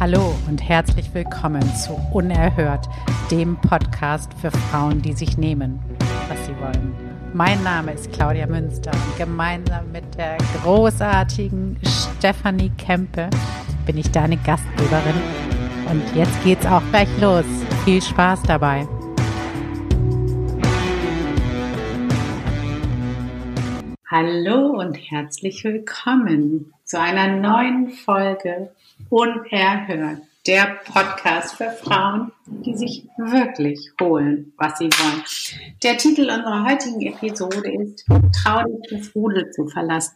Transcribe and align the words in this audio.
Hallo 0.00 0.34
und 0.48 0.66
herzlich 0.66 1.12
willkommen 1.12 1.62
zu 1.74 1.92
Unerhört, 2.14 2.88
dem 3.30 3.60
Podcast 3.60 4.32
für 4.40 4.50
Frauen, 4.50 5.02
die 5.02 5.12
sich 5.12 5.36
nehmen, 5.36 5.78
was 6.26 6.46
sie 6.46 6.58
wollen. 6.58 6.94
Mein 7.34 7.62
Name 7.62 7.92
ist 7.92 8.10
Claudia 8.10 8.46
Münster 8.46 8.92
und 8.92 9.18
gemeinsam 9.18 9.92
mit 9.92 10.04
der 10.16 10.38
großartigen 10.62 11.78
Stefanie 11.84 12.72
Kempe 12.78 13.28
bin 13.84 13.98
ich 13.98 14.10
deine 14.10 14.38
Gastgeberin. 14.38 15.20
Und 15.90 16.16
jetzt 16.16 16.42
geht's 16.44 16.64
auch 16.64 16.82
gleich 16.88 17.20
los. 17.20 17.44
Viel 17.84 18.00
Spaß 18.00 18.44
dabei. 18.44 18.88
Hallo 24.06 24.80
und 24.80 24.94
herzlich 24.94 25.62
willkommen 25.62 26.72
zu 26.84 26.98
einer 26.98 27.36
neuen 27.36 27.90
Folge 27.90 28.70
Unerhört, 29.10 30.22
der 30.46 30.78
Podcast 30.84 31.56
für 31.56 31.68
Frauen, 31.70 32.30
die 32.46 32.76
sich 32.76 33.08
wirklich 33.18 33.90
holen, 34.00 34.52
was 34.56 34.78
sie 34.78 34.88
wollen. 34.88 35.24
Der 35.82 35.96
Titel 35.96 36.30
unserer 36.30 36.64
heutigen 36.64 37.00
Episode 37.02 37.72
ist 37.72 38.06
Trau 38.06 38.62
dich, 38.62 38.88
das 38.88 39.14
Rudel 39.16 39.50
zu 39.50 39.66
verlassen. 39.66 40.14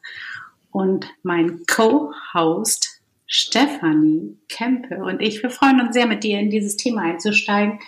Und 0.70 1.06
mein 1.24 1.62
Co-Host 1.66 3.00
Stefanie 3.26 4.36
Kempe 4.48 5.02
und 5.02 5.20
ich, 5.20 5.42
wir 5.42 5.50
freuen 5.50 5.80
uns 5.80 5.94
sehr, 5.94 6.06
mit 6.06 6.22
dir 6.22 6.38
in 6.38 6.50
dieses 6.50 6.76
Thema 6.76 7.02
einzusteigen, 7.02 7.80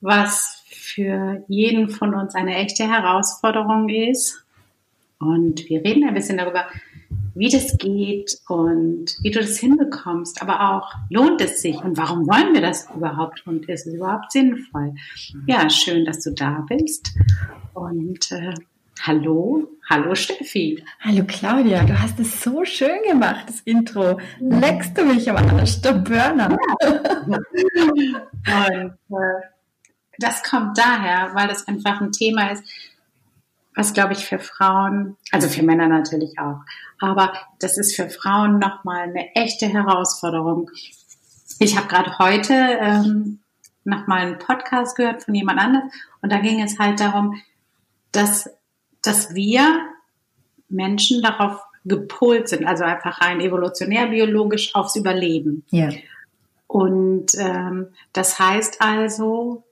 was 0.00 0.62
für 0.70 1.44
jeden 1.48 1.90
von 1.90 2.14
uns 2.14 2.34
eine 2.34 2.54
echte 2.54 2.88
Herausforderung 2.88 3.90
ist 3.90 4.42
und 5.20 5.68
wir 5.68 5.84
reden 5.84 6.08
ein 6.08 6.14
bisschen 6.14 6.38
darüber, 6.38 6.66
wie 7.34 7.48
das 7.48 7.78
geht 7.78 8.38
und 8.48 9.16
wie 9.22 9.30
du 9.30 9.40
das 9.40 9.58
hinbekommst, 9.58 10.42
aber 10.42 10.70
auch 10.70 10.92
lohnt 11.08 11.40
es 11.40 11.62
sich 11.62 11.76
und 11.82 11.96
warum 11.96 12.26
wollen 12.26 12.54
wir 12.54 12.60
das 12.60 12.88
überhaupt 12.94 13.46
und 13.46 13.68
ist 13.68 13.86
es 13.86 13.94
überhaupt 13.94 14.32
sinnvoll? 14.32 14.94
Ja, 15.46 15.68
schön, 15.70 16.04
dass 16.04 16.20
du 16.20 16.32
da 16.32 16.64
bist 16.68 17.12
und 17.74 18.32
äh, 18.32 18.54
hallo, 19.00 19.68
hallo 19.88 20.14
Steffi. 20.14 20.82
Hallo 21.00 21.24
Claudia, 21.26 21.84
du 21.84 21.98
hast 21.98 22.18
es 22.20 22.42
so 22.42 22.64
schön 22.64 23.02
gemacht, 23.08 23.46
das 23.48 23.60
Intro. 23.60 24.18
Leckst 24.40 24.96
du 24.98 25.04
mich 25.04 25.30
am 25.30 25.36
Arsch, 25.36 25.80
der 25.80 25.92
Burner. 25.94 26.56
und 27.26 27.38
äh, 28.46 29.40
das 30.18 30.42
kommt 30.42 30.76
daher, 30.76 31.30
weil 31.34 31.48
das 31.48 31.66
einfach 31.66 32.00
ein 32.00 32.12
Thema 32.12 32.50
ist, 32.50 32.62
was 33.74 33.92
glaube 33.92 34.12
ich 34.12 34.24
für 34.24 34.38
Frauen, 34.38 35.16
also 35.32 35.48
für 35.48 35.62
Männer 35.62 35.88
natürlich 35.88 36.38
auch, 36.38 36.60
aber 36.98 37.32
das 37.58 37.78
ist 37.78 37.96
für 37.96 38.10
Frauen 38.10 38.58
nochmal 38.58 39.02
eine 39.02 39.34
echte 39.34 39.66
Herausforderung. 39.66 40.70
Ich 41.58 41.76
habe 41.76 41.88
gerade 41.88 42.18
heute 42.18 42.54
ähm, 42.54 43.40
nochmal 43.84 44.22
einen 44.22 44.38
Podcast 44.38 44.96
gehört 44.96 45.24
von 45.24 45.34
jemand 45.34 45.60
anderes 45.60 45.92
und 46.22 46.32
da 46.32 46.38
ging 46.38 46.62
es 46.62 46.78
halt 46.78 47.00
darum, 47.00 47.40
dass, 48.12 48.50
dass 49.02 49.34
wir 49.34 49.80
Menschen 50.68 51.22
darauf 51.22 51.60
gepolt 51.84 52.48
sind, 52.48 52.66
also 52.66 52.84
einfach 52.84 53.20
rein 53.20 53.40
evolutionär 53.40 54.08
biologisch 54.08 54.74
aufs 54.74 54.96
Überleben. 54.96 55.64
Ja. 55.70 55.90
Und 56.66 57.34
ähm, 57.38 57.88
das 58.12 58.38
heißt 58.38 58.80
also, 58.80 59.64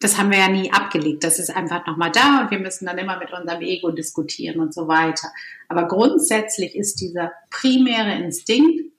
das 0.00 0.18
haben 0.18 0.30
wir 0.30 0.38
ja 0.38 0.48
nie 0.48 0.72
abgelegt. 0.72 1.24
Das 1.24 1.38
ist 1.38 1.54
einfach 1.54 1.86
nochmal 1.86 2.12
da 2.12 2.42
und 2.42 2.50
wir 2.50 2.58
müssen 2.58 2.86
dann 2.86 2.98
immer 2.98 3.18
mit 3.18 3.32
unserem 3.32 3.62
Ego 3.62 3.90
diskutieren 3.90 4.60
und 4.60 4.74
so 4.74 4.88
weiter. 4.88 5.28
Aber 5.68 5.88
grundsätzlich 5.88 6.74
ist 6.76 7.00
dieser 7.00 7.32
primäre 7.50 8.14
Instinkt, 8.22 8.92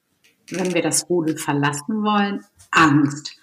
wenn 0.50 0.74
wir 0.74 0.82
das 0.82 1.10
Rudel 1.10 1.38
verlassen 1.38 2.04
wollen, 2.04 2.44
Angst. 2.72 3.38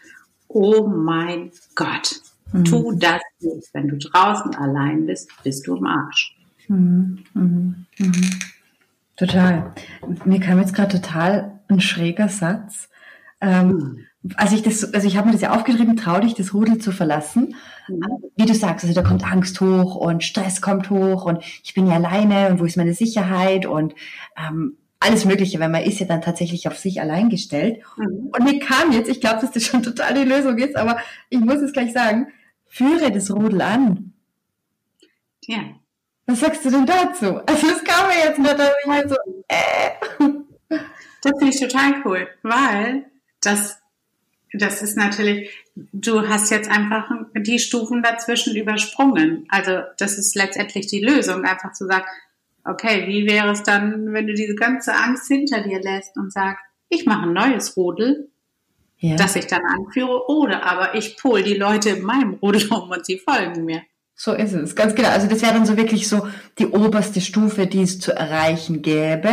Oh 0.48 0.86
mein 0.86 1.52
Gott, 1.74 2.20
mhm. 2.52 2.64
tu 2.64 2.92
das 2.92 3.20
nicht. 3.40 3.68
Wenn 3.72 3.88
du 3.88 3.98
draußen 3.98 4.54
allein 4.54 5.06
bist, 5.06 5.30
bist 5.42 5.66
du 5.66 5.76
im 5.76 5.86
Arsch. 5.86 6.36
Mhm. 6.68 7.24
Mhm. 7.34 7.86
mhm. 7.98 8.38
Total. 9.16 9.72
Mir 10.24 10.40
kam 10.40 10.58
jetzt 10.58 10.74
gerade 10.74 11.00
total 11.00 11.60
ein 11.68 11.80
schräger 11.80 12.28
Satz. 12.28 12.88
Ähm, 13.44 13.68
mhm 13.68 14.04
als 14.36 14.52
ich 14.52 14.62
das, 14.62 14.94
also 14.94 15.06
ich 15.06 15.16
habe 15.16 15.26
mir 15.26 15.32
das 15.32 15.42
ja 15.42 15.54
aufgeschrieben, 15.54 15.96
trau 15.96 16.18
dich, 16.18 16.34
das 16.34 16.54
Rudel 16.54 16.78
zu 16.78 16.92
verlassen. 16.92 17.56
Mhm. 17.88 18.02
Wie 18.36 18.46
du 18.46 18.54
sagst, 18.54 18.84
also 18.84 18.94
da 19.00 19.06
kommt 19.06 19.30
Angst 19.30 19.60
hoch 19.60 19.96
und 19.96 20.24
Stress 20.24 20.62
kommt 20.62 20.88
hoch 20.90 21.26
und 21.26 21.42
ich 21.62 21.74
bin 21.74 21.86
ja 21.86 21.94
alleine 21.94 22.48
und 22.48 22.60
wo 22.60 22.64
ist 22.64 22.76
meine 22.76 22.94
Sicherheit 22.94 23.66
und 23.66 23.94
ähm, 24.36 24.78
alles 24.98 25.26
Mögliche, 25.26 25.60
weil 25.60 25.68
man 25.68 25.82
ist 25.82 26.00
ja 26.00 26.06
dann 26.06 26.22
tatsächlich 26.22 26.66
auf 26.66 26.78
sich 26.78 27.00
allein 27.00 27.28
gestellt. 27.28 27.82
Mhm. 27.98 28.30
Und 28.32 28.44
mir 28.44 28.58
kam 28.60 28.92
jetzt, 28.92 29.10
ich 29.10 29.20
glaube, 29.20 29.40
dass 29.42 29.50
das 29.50 29.64
schon 29.64 29.82
total 29.82 30.14
die 30.14 30.28
Lösung 30.28 30.56
ist, 30.56 30.76
aber 30.76 30.98
ich 31.28 31.40
muss 31.40 31.56
es 31.56 31.72
gleich 31.72 31.92
sagen, 31.92 32.28
führe 32.66 33.12
das 33.12 33.30
Rudel 33.30 33.60
an. 33.60 34.14
Ja. 35.44 35.58
Was 36.26 36.40
sagst 36.40 36.64
du 36.64 36.70
denn 36.70 36.86
dazu? 36.86 37.40
Also 37.44 37.66
das 37.68 37.84
kam 37.84 38.08
mir 38.08 38.24
jetzt 38.24 38.38
nur, 38.38 38.54
dass 38.54 38.70
ich 38.82 38.90
halt 38.90 39.10
so, 39.10 39.16
äh. 39.48 40.78
Das 41.20 41.32
finde 41.38 41.54
ich 41.54 41.60
total 41.60 42.02
cool, 42.04 42.28
weil 42.42 43.04
das 43.46 43.78
das 44.56 44.82
ist 44.82 44.96
natürlich, 44.96 45.50
du 45.74 46.28
hast 46.28 46.50
jetzt 46.50 46.70
einfach 46.70 47.10
die 47.34 47.58
Stufen 47.58 48.02
dazwischen 48.02 48.54
übersprungen. 48.56 49.46
Also 49.48 49.80
das 49.98 50.16
ist 50.16 50.36
letztendlich 50.36 50.86
die 50.86 51.00
Lösung, 51.00 51.44
einfach 51.44 51.72
zu 51.72 51.86
sagen, 51.86 52.04
okay, 52.64 53.06
wie 53.08 53.26
wäre 53.26 53.50
es 53.50 53.62
dann, 53.62 54.12
wenn 54.12 54.26
du 54.26 54.34
diese 54.34 54.54
ganze 54.54 54.94
Angst 54.94 55.26
hinter 55.28 55.60
dir 55.62 55.80
lässt 55.82 56.16
und 56.16 56.32
sagst, 56.32 56.62
ich 56.88 57.04
mache 57.04 57.26
ein 57.26 57.32
neues 57.32 57.76
Rudel, 57.76 58.30
ja. 58.98 59.16
das 59.16 59.36
ich 59.36 59.46
dann 59.46 59.62
anführe, 59.64 60.28
oder 60.28 60.62
aber 60.62 60.94
ich 60.94 61.16
pol 61.16 61.42
die 61.42 61.54
Leute 61.54 61.90
in 61.90 62.02
meinem 62.02 62.34
Rudel 62.34 62.68
um 62.70 62.90
und 62.90 63.04
sie 63.04 63.18
folgen 63.18 63.64
mir. 63.64 63.82
So 64.14 64.32
ist 64.32 64.52
es, 64.52 64.76
ganz 64.76 64.94
genau. 64.94 65.08
Also 65.08 65.26
das 65.26 65.42
wäre 65.42 65.54
dann 65.54 65.66
so 65.66 65.76
wirklich 65.76 66.08
so 66.08 66.28
die 66.58 66.68
oberste 66.68 67.20
Stufe, 67.20 67.66
die 67.66 67.82
es 67.82 67.98
zu 67.98 68.12
erreichen 68.12 68.80
gäbe. 68.80 69.32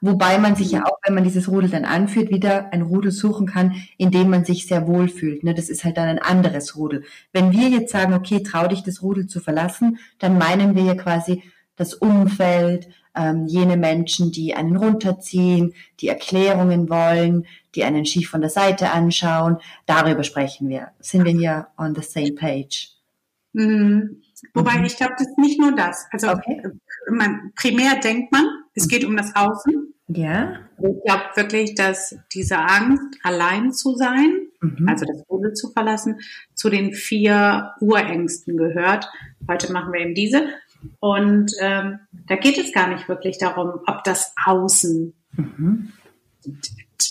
Wobei 0.00 0.38
man 0.38 0.56
sich 0.56 0.70
ja 0.72 0.84
auch, 0.84 0.98
wenn 1.04 1.14
man 1.14 1.24
dieses 1.24 1.48
Rudel 1.48 1.70
dann 1.70 1.84
anführt, 1.84 2.30
wieder 2.30 2.72
ein 2.72 2.82
Rudel 2.82 3.12
suchen 3.12 3.46
kann, 3.46 3.74
in 3.98 4.10
dem 4.10 4.30
man 4.30 4.44
sich 4.44 4.66
sehr 4.66 4.86
wohl 4.86 5.08
fühlt. 5.08 5.44
Ne? 5.44 5.54
Das 5.54 5.68
ist 5.68 5.84
halt 5.84 5.96
dann 5.96 6.08
ein 6.08 6.18
anderes 6.18 6.76
Rudel. 6.76 7.04
Wenn 7.32 7.52
wir 7.52 7.68
jetzt 7.68 7.92
sagen, 7.92 8.14
okay, 8.14 8.42
trau 8.42 8.66
dich, 8.66 8.82
das 8.82 9.02
Rudel 9.02 9.26
zu 9.26 9.40
verlassen, 9.40 9.98
dann 10.18 10.38
meinen 10.38 10.74
wir 10.74 10.84
ja 10.84 10.94
quasi 10.94 11.42
das 11.76 11.94
Umfeld, 11.94 12.88
ähm, 13.14 13.46
jene 13.46 13.76
Menschen, 13.76 14.32
die 14.32 14.54
einen 14.54 14.76
runterziehen, 14.76 15.74
die 16.00 16.08
Erklärungen 16.08 16.88
wollen, 16.88 17.46
die 17.74 17.84
einen 17.84 18.06
schief 18.06 18.30
von 18.30 18.40
der 18.40 18.50
Seite 18.50 18.90
anschauen. 18.90 19.58
Darüber 19.86 20.22
sprechen 20.24 20.68
wir. 20.68 20.92
Sind 21.00 21.24
wir 21.24 21.32
hier 21.32 21.68
on 21.76 21.94
the 21.94 22.02
same 22.02 22.32
page? 22.32 22.90
Mhm. 23.52 24.22
Wobei 24.54 24.78
mhm. 24.78 24.84
ich 24.84 24.96
glaube, 24.96 25.14
das 25.18 25.26
ist 25.26 25.38
nicht 25.38 25.60
nur 25.60 25.72
das. 25.74 26.06
Also 26.12 26.30
okay. 26.30 26.62
man, 27.10 27.52
primär 27.56 27.96
denkt 27.96 28.32
man, 28.32 28.46
es 28.80 28.88
geht 28.88 29.04
um 29.04 29.16
das 29.16 29.34
Außen. 29.36 29.94
Ja. 30.08 30.60
Ich 30.78 31.02
glaube 31.04 31.24
wirklich, 31.36 31.74
dass 31.74 32.16
diese 32.32 32.58
Angst, 32.58 33.18
allein 33.22 33.72
zu 33.72 33.94
sein, 33.94 34.48
mhm. 34.60 34.88
also 34.88 35.04
das 35.04 35.24
Rudel 35.28 35.52
zu 35.54 35.70
verlassen, 35.70 36.20
zu 36.54 36.68
den 36.68 36.92
vier 36.92 37.72
Urängsten 37.80 38.56
gehört. 38.56 39.08
Heute 39.48 39.72
machen 39.72 39.92
wir 39.92 40.00
eben 40.00 40.14
diese. 40.14 40.48
Und 40.98 41.52
ähm, 41.60 42.00
da 42.26 42.36
geht 42.36 42.58
es 42.58 42.72
gar 42.72 42.88
nicht 42.88 43.08
wirklich 43.08 43.38
darum, 43.38 43.80
ob 43.86 44.02
das 44.04 44.32
Außen 44.46 45.12
mhm. 45.36 45.92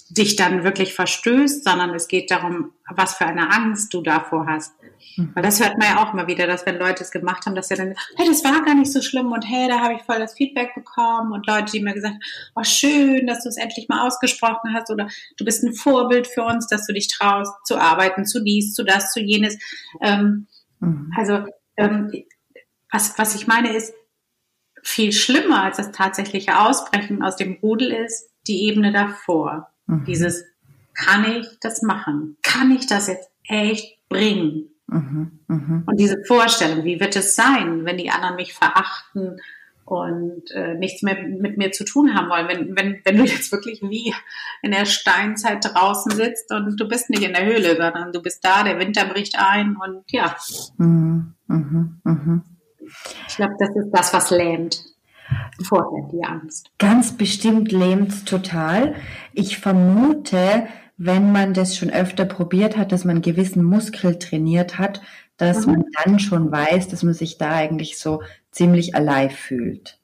dich 0.09 0.35
dann 0.35 0.63
wirklich 0.63 0.93
verstößt, 0.93 1.63
sondern 1.63 1.93
es 1.93 2.07
geht 2.07 2.31
darum, 2.31 2.71
was 2.89 3.15
für 3.15 3.27
eine 3.27 3.51
Angst 3.51 3.93
du 3.93 4.01
davor 4.01 4.47
hast. 4.47 4.73
Weil 5.17 5.43
das 5.43 5.61
hört 5.61 5.77
man 5.77 5.87
ja 5.87 6.03
auch 6.03 6.13
immer 6.13 6.27
wieder, 6.27 6.47
dass 6.47 6.65
wenn 6.65 6.77
Leute 6.77 7.03
es 7.03 7.11
gemacht 7.11 7.45
haben, 7.45 7.55
dass 7.55 7.67
sie 7.67 7.75
dann, 7.75 7.95
hey, 8.15 8.27
das 8.27 8.43
war 8.43 8.63
gar 8.63 8.75
nicht 8.75 8.91
so 8.91 9.01
schlimm 9.01 9.31
und 9.31 9.43
hey, 9.43 9.67
da 9.67 9.79
habe 9.79 9.95
ich 9.95 10.01
voll 10.03 10.19
das 10.19 10.33
Feedback 10.33 10.73
bekommen 10.75 11.31
und 11.31 11.45
Leute, 11.47 11.71
die 11.71 11.81
mir 11.81 11.93
gesagt 11.93 12.13
haben, 12.13 12.21
oh 12.55 12.63
schön, 12.63 13.27
dass 13.27 13.43
du 13.43 13.49
es 13.49 13.57
endlich 13.57 13.87
mal 13.89 14.07
ausgesprochen 14.07 14.73
hast 14.73 14.89
oder 14.89 15.07
du 15.37 15.45
bist 15.45 15.63
ein 15.63 15.73
Vorbild 15.73 16.27
für 16.27 16.43
uns, 16.43 16.67
dass 16.67 16.85
du 16.85 16.93
dich 16.93 17.07
traust 17.07 17.53
zu 17.65 17.77
arbeiten, 17.77 18.25
zu 18.25 18.43
dies, 18.43 18.73
zu 18.73 18.83
das, 18.83 19.11
zu 19.11 19.19
jenes. 19.19 19.57
Ähm, 20.01 20.47
mhm. 20.79 21.11
Also 21.17 21.45
ähm, 21.77 22.11
was, 22.91 23.17
was 23.17 23.35
ich 23.35 23.47
meine 23.47 23.75
ist, 23.75 23.93
viel 24.83 25.11
schlimmer 25.11 25.63
als 25.63 25.77
das 25.77 25.91
tatsächliche 25.91 26.59
Ausbrechen 26.59 27.21
aus 27.21 27.35
dem 27.35 27.57
Rudel 27.61 27.91
ist 27.91 28.29
die 28.47 28.63
Ebene 28.63 28.91
davor. 28.91 29.69
Mhm. 29.87 30.05
Dieses, 30.05 30.45
kann 30.93 31.25
ich 31.25 31.47
das 31.61 31.81
machen? 31.81 32.37
Kann 32.41 32.71
ich 32.71 32.87
das 32.87 33.07
jetzt 33.07 33.29
echt 33.47 33.97
bringen? 34.09 34.69
Mhm, 34.89 35.39
mh. 35.47 35.83
Und 35.85 35.99
diese 35.99 36.23
Vorstellung, 36.25 36.83
wie 36.83 36.99
wird 36.99 37.15
es 37.15 37.35
sein, 37.35 37.85
wenn 37.85 37.97
die 37.97 38.09
anderen 38.09 38.35
mich 38.35 38.53
verachten 38.53 39.39
und 39.85 40.51
äh, 40.51 40.75
nichts 40.75 41.01
mehr 41.01 41.17
mit 41.21 41.57
mir 41.57 41.71
zu 41.71 41.83
tun 41.83 42.15
haben 42.15 42.29
wollen? 42.29 42.47
Wenn, 42.47 42.75
wenn, 42.75 43.01
wenn 43.03 43.17
du 43.17 43.23
jetzt 43.23 43.51
wirklich 43.51 43.81
wie 43.81 44.13
in 44.61 44.71
der 44.71 44.85
Steinzeit 44.85 45.63
draußen 45.63 46.11
sitzt 46.11 46.51
und 46.51 46.79
du 46.79 46.87
bist 46.87 47.09
nicht 47.09 47.23
in 47.23 47.33
der 47.33 47.45
Höhle, 47.45 47.75
sondern 47.75 48.11
du 48.11 48.21
bist 48.21 48.43
da, 48.43 48.63
der 48.63 48.79
Winter 48.79 49.05
bricht 49.05 49.35
ein 49.37 49.75
und 49.75 50.03
ja. 50.11 50.35
Mhm, 50.77 51.35
mh, 51.47 51.89
mh. 52.03 52.41
Ich 53.27 53.35
glaube, 53.35 53.53
das 53.59 53.69
ist 53.75 53.91
das, 53.91 54.13
was 54.13 54.31
lähmt. 54.31 54.83
Vorher 55.63 56.07
die 56.11 56.23
Angst. 56.23 56.71
Ganz 56.79 57.15
bestimmt 57.15 57.71
lähmt 57.71 58.25
total. 58.27 58.95
Ich 59.33 59.59
vermute, 59.59 60.67
wenn 61.01 61.31
man 61.31 61.53
das 61.53 61.77
schon 61.77 61.89
öfter 61.89 62.25
probiert 62.25 62.75
hat, 62.75 62.91
dass 62.91 63.05
man 63.05 63.15
einen 63.15 63.21
gewissen 63.21 63.63
Muskel 63.63 64.19
trainiert 64.19 64.77
hat, 64.77 65.01
dass 65.37 65.65
mhm. 65.65 65.71
man 65.71 65.85
dann 66.03 66.19
schon 66.19 66.51
weiß, 66.51 66.89
dass 66.89 67.03
man 67.03 67.13
sich 67.13 67.37
da 67.37 67.53
eigentlich 67.53 67.97
so 67.97 68.21
ziemlich 68.51 68.95
alive 68.95 69.33
fühlt. 69.33 69.97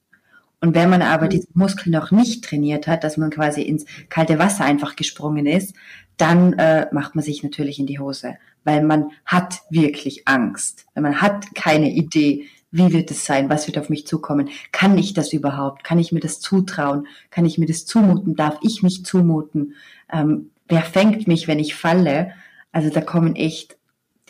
Und 0.62 0.74
wenn 0.74 0.90
man 0.90 1.02
aber 1.02 1.26
mhm. 1.26 1.32
diesen 1.32 1.52
Muskel 1.54 1.92
noch 1.92 2.12
nicht 2.12 2.46
trainiert 2.46 2.88
hat, 2.88 3.04
dass 3.04 3.18
man 3.18 3.30
quasi 3.30 3.62
ins 3.62 3.86
kalte 4.08 4.40
Wasser 4.40 4.64
einfach 4.64 4.96
gesprungen 4.96 5.46
ist, 5.46 5.76
dann 6.16 6.54
äh, 6.54 6.88
macht 6.94 7.14
man 7.14 7.26
sich 7.26 7.44
natürlich 7.44 7.78
in 7.78 7.88
die 7.88 8.00
Hose, 8.00 8.38
weil 8.64 8.82
man 8.82 9.12
hat 9.26 9.64
wirklich 9.70 10.30
Angst, 10.30 10.86
weil 10.94 11.04
man 11.04 11.22
hat 11.22 11.54
keine 11.56 11.92
Idee, 11.92 12.46
wie 12.72 12.94
wird 12.94 13.12
es 13.12 13.26
sein, 13.26 13.50
was 13.50 13.68
wird 13.68 13.78
auf 13.78 13.90
mich 13.90 14.08
zukommen, 14.08 14.48
kann 14.72 14.98
ich 14.98 15.14
das 15.14 15.34
überhaupt, 15.34 15.84
kann 15.84 16.00
ich 16.00 16.14
mir 16.14 16.22
das 16.22 16.40
zutrauen, 16.40 17.06
kann 17.32 17.46
ich 17.46 17.58
mir 17.58 17.66
das 17.66 17.86
zumuten, 17.86 18.38
darf 18.38 18.60
ich 18.62 18.82
mich 18.82 19.04
zumuten, 19.04 19.74
ähm, 20.12 20.52
wer 20.68 20.82
fängt 20.82 21.28
mich, 21.28 21.48
wenn 21.48 21.60
ich 21.60 21.76
falle? 21.76 22.32
Also 22.72 22.90
da 22.90 23.02
kommen 23.02 23.36
echt 23.36 23.78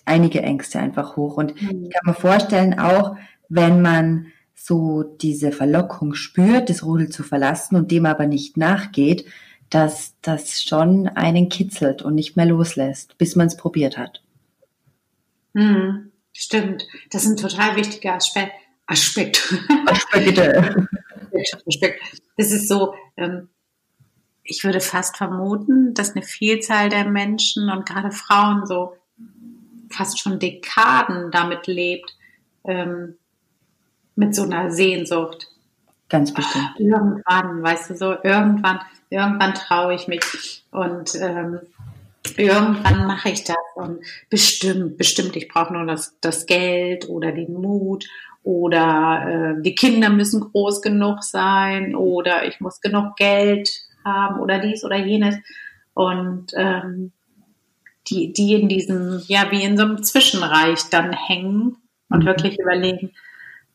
einige 0.05 0.41
Ängste 0.41 0.79
einfach 0.79 1.15
hoch. 1.15 1.37
Und 1.37 1.59
mhm. 1.61 1.85
ich 1.85 1.89
kann 1.91 2.01
mir 2.05 2.13
vorstellen, 2.13 2.79
auch 2.79 3.15
wenn 3.49 3.81
man 3.81 4.27
so 4.53 5.03
diese 5.03 5.51
Verlockung 5.51 6.13
spürt, 6.13 6.69
das 6.69 6.83
Rudel 6.83 7.09
zu 7.09 7.23
verlassen 7.23 7.75
und 7.75 7.91
dem 7.91 8.05
aber 8.05 8.25
nicht 8.25 8.57
nachgeht, 8.57 9.25
dass 9.69 10.15
das 10.21 10.63
schon 10.63 11.07
einen 11.07 11.49
kitzelt 11.49 12.01
und 12.01 12.15
nicht 12.15 12.37
mehr 12.37 12.45
loslässt, 12.45 13.17
bis 13.17 13.35
man 13.35 13.47
es 13.47 13.57
probiert 13.57 13.97
hat. 13.97 14.23
Mhm. 15.53 16.11
Stimmt, 16.33 16.85
das 17.11 17.23
ist 17.23 17.31
ein 17.31 17.37
total 17.37 17.75
wichtiger 17.75 18.13
Aspekt. 18.15 18.51
Aspekt. 18.87 19.53
Aspekte. 19.87 20.87
Aspekt. 21.67 22.01
Das 22.37 22.51
ist 22.51 22.67
so, 22.67 22.93
ähm, 23.15 23.47
ich 24.45 24.63
würde 24.63 24.79
fast 24.79 25.17
vermuten, 25.17 25.93
dass 25.93 26.15
eine 26.15 26.23
Vielzahl 26.23 26.89
der 26.89 27.05
Menschen 27.05 27.69
und 27.69 27.85
gerade 27.85 28.11
Frauen 28.11 28.65
so 28.65 28.95
fast 29.89 30.19
schon 30.19 30.39
Dekaden 30.39 31.31
damit 31.31 31.67
lebt, 31.67 32.15
ähm, 32.63 33.15
mit 34.15 34.35
so 34.35 34.43
einer 34.43 34.71
Sehnsucht. 34.71 35.47
Ganz 36.09 36.33
bestimmt. 36.33 36.73
Irgendwann, 36.77 37.63
weißt 37.63 37.89
du 37.89 37.97
so, 37.97 38.11
irgendwann, 38.23 38.79
irgendwann 39.09 39.55
traue 39.55 39.95
ich 39.95 40.07
mich 40.07 40.63
und 40.71 41.15
ähm, 41.15 41.59
irgendwann 42.37 43.07
mache 43.07 43.29
ich 43.29 43.43
das 43.43 43.57
und 43.75 43.99
bestimmt, 44.29 44.97
bestimmt, 44.97 45.35
ich 45.35 45.47
brauche 45.47 45.73
nur 45.73 45.85
das, 45.85 46.15
das 46.21 46.45
Geld 46.45 47.09
oder 47.09 47.31
den 47.31 47.53
Mut 47.53 48.05
oder 48.43 49.55
äh, 49.57 49.61
die 49.61 49.73
Kinder 49.73 50.09
müssen 50.09 50.41
groß 50.41 50.83
genug 50.83 51.23
sein 51.23 51.95
oder 51.95 52.45
ich 52.47 52.59
muss 52.59 52.79
genug 52.81 53.15
Geld 53.15 53.84
haben 54.05 54.39
oder 54.39 54.59
dies 54.59 54.85
oder 54.85 54.97
jenes. 54.97 55.35
Und 55.93 56.51
ähm, 56.55 57.11
die, 58.07 58.31
die 58.33 58.53
in 58.53 58.69
diesem, 58.69 59.21
ja, 59.27 59.51
wie 59.51 59.63
in 59.63 59.77
so 59.77 59.83
einem 59.83 60.03
Zwischenreich 60.03 60.89
dann 60.91 61.11
hängen 61.11 61.77
und 62.09 62.23
mhm. 62.23 62.25
wirklich 62.25 62.59
überlegen, 62.59 63.11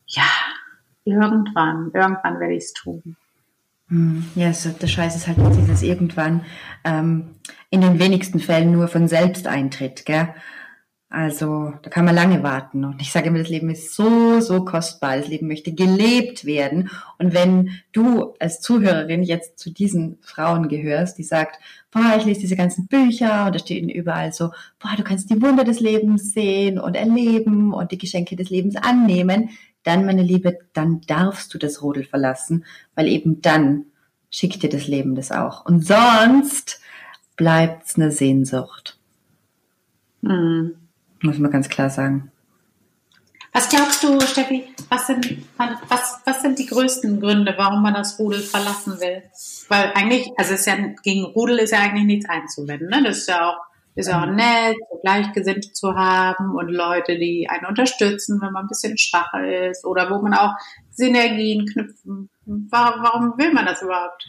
ja, 0.07 0.23
irgendwann, 1.03 1.91
irgendwann 1.93 2.39
werde 2.39 2.53
ich 2.53 2.63
es 2.63 2.73
tun. 2.73 3.15
Mhm. 3.87 4.25
Ja, 4.35 4.47
also 4.47 4.69
der 4.69 4.87
Scheiß 4.87 5.15
ist 5.15 5.27
halt 5.27 5.37
dieses 5.57 5.83
irgendwann 5.83 6.45
ähm, 6.83 7.35
in 7.69 7.81
den 7.81 7.99
wenigsten 7.99 8.39
Fällen 8.39 8.71
nur 8.71 8.87
von 8.87 9.07
selbst 9.07 9.47
eintritt, 9.47 10.05
gell? 10.05 10.33
Also 11.13 11.73
da 11.81 11.89
kann 11.89 12.05
man 12.05 12.15
lange 12.15 12.41
warten. 12.41 12.85
Und 12.85 13.01
ich 13.01 13.11
sage 13.11 13.27
immer, 13.27 13.39
das 13.39 13.49
Leben 13.49 13.69
ist 13.69 13.93
so, 13.93 14.39
so 14.39 14.63
kostbar. 14.63 15.17
Das 15.17 15.27
Leben 15.27 15.47
möchte 15.47 15.73
gelebt 15.73 16.45
werden. 16.45 16.89
Und 17.19 17.33
wenn 17.33 17.71
du 17.91 18.33
als 18.39 18.61
Zuhörerin 18.61 19.21
jetzt 19.21 19.59
zu 19.59 19.71
diesen 19.71 20.19
Frauen 20.21 20.69
gehörst, 20.69 21.17
die 21.17 21.23
sagt, 21.23 21.59
boah, 21.91 22.15
ich 22.17 22.23
lese 22.23 22.39
diese 22.39 22.55
ganzen 22.55 22.87
Bücher 22.87 23.45
und 23.45 23.55
da 23.55 23.59
stehen 23.59 23.89
überall 23.89 24.31
so, 24.31 24.51
boah, 24.79 24.95
du 24.95 25.03
kannst 25.03 25.29
die 25.29 25.41
Wunder 25.41 25.65
des 25.65 25.81
Lebens 25.81 26.31
sehen 26.31 26.79
und 26.79 26.95
erleben 26.95 27.73
und 27.73 27.91
die 27.91 27.97
Geschenke 27.97 28.37
des 28.37 28.49
Lebens 28.49 28.77
annehmen, 28.77 29.49
dann, 29.83 30.05
meine 30.05 30.23
Liebe, 30.23 30.59
dann 30.71 31.01
darfst 31.07 31.53
du 31.53 31.57
das 31.57 31.81
Rudel 31.81 32.05
verlassen, 32.05 32.63
weil 32.95 33.07
eben 33.07 33.41
dann 33.41 33.87
schickt 34.29 34.63
dir 34.63 34.69
das 34.69 34.87
Leben 34.87 35.15
das 35.15 35.33
auch. 35.33 35.65
Und 35.65 35.85
sonst 35.85 36.79
bleibt's 37.35 37.97
eine 37.97 38.11
Sehnsucht. 38.11 38.97
Mhm. 40.21 40.75
Muss 41.21 41.37
man 41.37 41.51
ganz 41.51 41.69
klar 41.69 41.89
sagen. 41.89 42.31
Was 43.53 43.67
glaubst 43.67 44.01
du, 44.03 44.19
Steffi, 44.21 44.63
was 44.89 45.07
sind, 45.07 45.37
was, 45.57 46.21
was 46.25 46.41
sind 46.41 46.57
die 46.57 46.67
größten 46.67 47.19
Gründe, 47.19 47.53
warum 47.57 47.81
man 47.81 47.93
das 47.93 48.17
Rudel 48.17 48.39
verlassen 48.39 48.99
will? 49.01 49.23
Weil 49.67 49.91
eigentlich, 49.93 50.31
also 50.37 50.53
ist 50.53 50.65
ja, 50.67 50.75
gegen 51.03 51.25
Rudel 51.25 51.59
ist 51.59 51.71
ja 51.71 51.79
eigentlich 51.79 52.05
nichts 52.05 52.29
einzuwenden, 52.29 52.87
ne? 52.89 53.03
Das 53.03 53.17
ist 53.17 53.27
ja 53.27 53.49
auch, 53.49 53.57
ist 53.95 54.07
ja 54.07 54.21
auch 54.21 54.27
mhm. 54.27 54.35
nett, 54.35 54.77
so 54.89 54.99
Gleichgesinnte 55.01 55.73
zu 55.73 55.95
haben 55.95 56.55
und 56.55 56.69
Leute, 56.69 57.19
die 57.19 57.49
einen 57.49 57.65
unterstützen, 57.65 58.39
wenn 58.41 58.53
man 58.53 58.65
ein 58.65 58.69
bisschen 58.69 58.97
schwacher 58.97 59.69
ist 59.69 59.85
oder 59.85 60.09
wo 60.09 60.21
man 60.21 60.33
auch 60.33 60.53
Synergien 60.91 61.65
knüpfen. 61.65 62.29
Warum, 62.45 63.03
warum 63.03 63.37
will 63.37 63.51
man 63.51 63.65
das 63.65 63.81
überhaupt? 63.81 64.25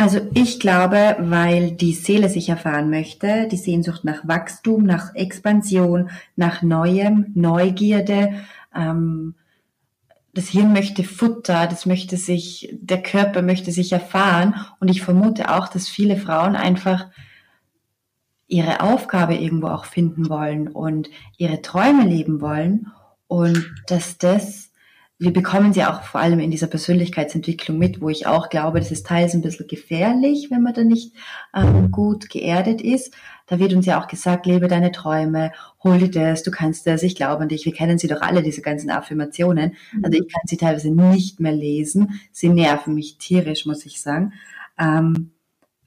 Also 0.00 0.20
ich 0.32 0.60
glaube, 0.60 1.16
weil 1.18 1.72
die 1.72 1.92
Seele 1.92 2.28
sich 2.28 2.48
erfahren 2.48 2.88
möchte, 2.88 3.48
die 3.48 3.56
Sehnsucht 3.56 4.04
nach 4.04 4.28
Wachstum, 4.28 4.84
nach 4.84 5.12
Expansion, 5.16 6.10
nach 6.36 6.62
Neuem, 6.62 7.32
Neugierde. 7.34 8.34
Ähm, 8.72 9.34
das 10.34 10.50
Hirn 10.50 10.72
möchte 10.72 11.02
Futter, 11.02 11.66
das 11.66 11.84
möchte 11.84 12.16
sich, 12.16 12.78
der 12.80 13.02
Körper 13.02 13.42
möchte 13.42 13.72
sich 13.72 13.90
erfahren. 13.90 14.54
Und 14.78 14.86
ich 14.86 15.02
vermute 15.02 15.52
auch, 15.52 15.66
dass 15.66 15.88
viele 15.88 16.16
Frauen 16.16 16.54
einfach 16.54 17.08
ihre 18.46 18.80
Aufgabe 18.80 19.34
irgendwo 19.34 19.66
auch 19.66 19.84
finden 19.84 20.28
wollen 20.28 20.68
und 20.68 21.10
ihre 21.38 21.60
Träume 21.60 22.04
leben 22.04 22.40
wollen 22.40 22.92
und 23.26 23.74
dass 23.88 24.16
das 24.16 24.67
wir 25.20 25.32
bekommen 25.32 25.72
sie 25.72 25.84
auch 25.84 26.02
vor 26.02 26.20
allem 26.20 26.38
in 26.38 26.52
dieser 26.52 26.68
Persönlichkeitsentwicklung 26.68 27.76
mit, 27.76 28.00
wo 28.00 28.08
ich 28.08 28.28
auch 28.28 28.50
glaube, 28.50 28.78
das 28.78 28.92
ist 28.92 29.06
teils 29.06 29.34
ein 29.34 29.42
bisschen 29.42 29.66
gefährlich, 29.66 30.48
wenn 30.50 30.62
man 30.62 30.74
da 30.74 30.84
nicht 30.84 31.12
ähm, 31.52 31.90
gut 31.90 32.30
geerdet 32.30 32.80
ist. 32.80 33.14
Da 33.46 33.58
wird 33.58 33.72
uns 33.72 33.84
ja 33.86 34.00
auch 34.00 34.06
gesagt, 34.06 34.46
lebe 34.46 34.68
deine 34.68 34.92
Träume, 34.92 35.50
hol 35.82 35.98
dir 35.98 36.10
das, 36.10 36.44
du 36.44 36.52
kannst 36.52 36.86
das, 36.86 37.02
ich 37.02 37.16
glaube 37.16 37.42
an 37.42 37.48
dich. 37.48 37.64
Wir 37.64 37.72
kennen 37.72 37.98
sie 37.98 38.06
doch 38.06 38.20
alle, 38.20 38.42
diese 38.42 38.62
ganzen 38.62 38.90
Affirmationen. 38.90 39.74
Mhm. 39.92 40.04
Also 40.04 40.18
ich 40.18 40.32
kann 40.32 40.42
sie 40.46 40.56
teilweise 40.56 40.90
nicht 40.90 41.40
mehr 41.40 41.52
lesen. 41.52 42.20
Sie 42.30 42.48
nerven 42.48 42.94
mich 42.94 43.18
tierisch, 43.18 43.66
muss 43.66 43.86
ich 43.86 44.00
sagen, 44.00 44.34
ähm, 44.78 45.32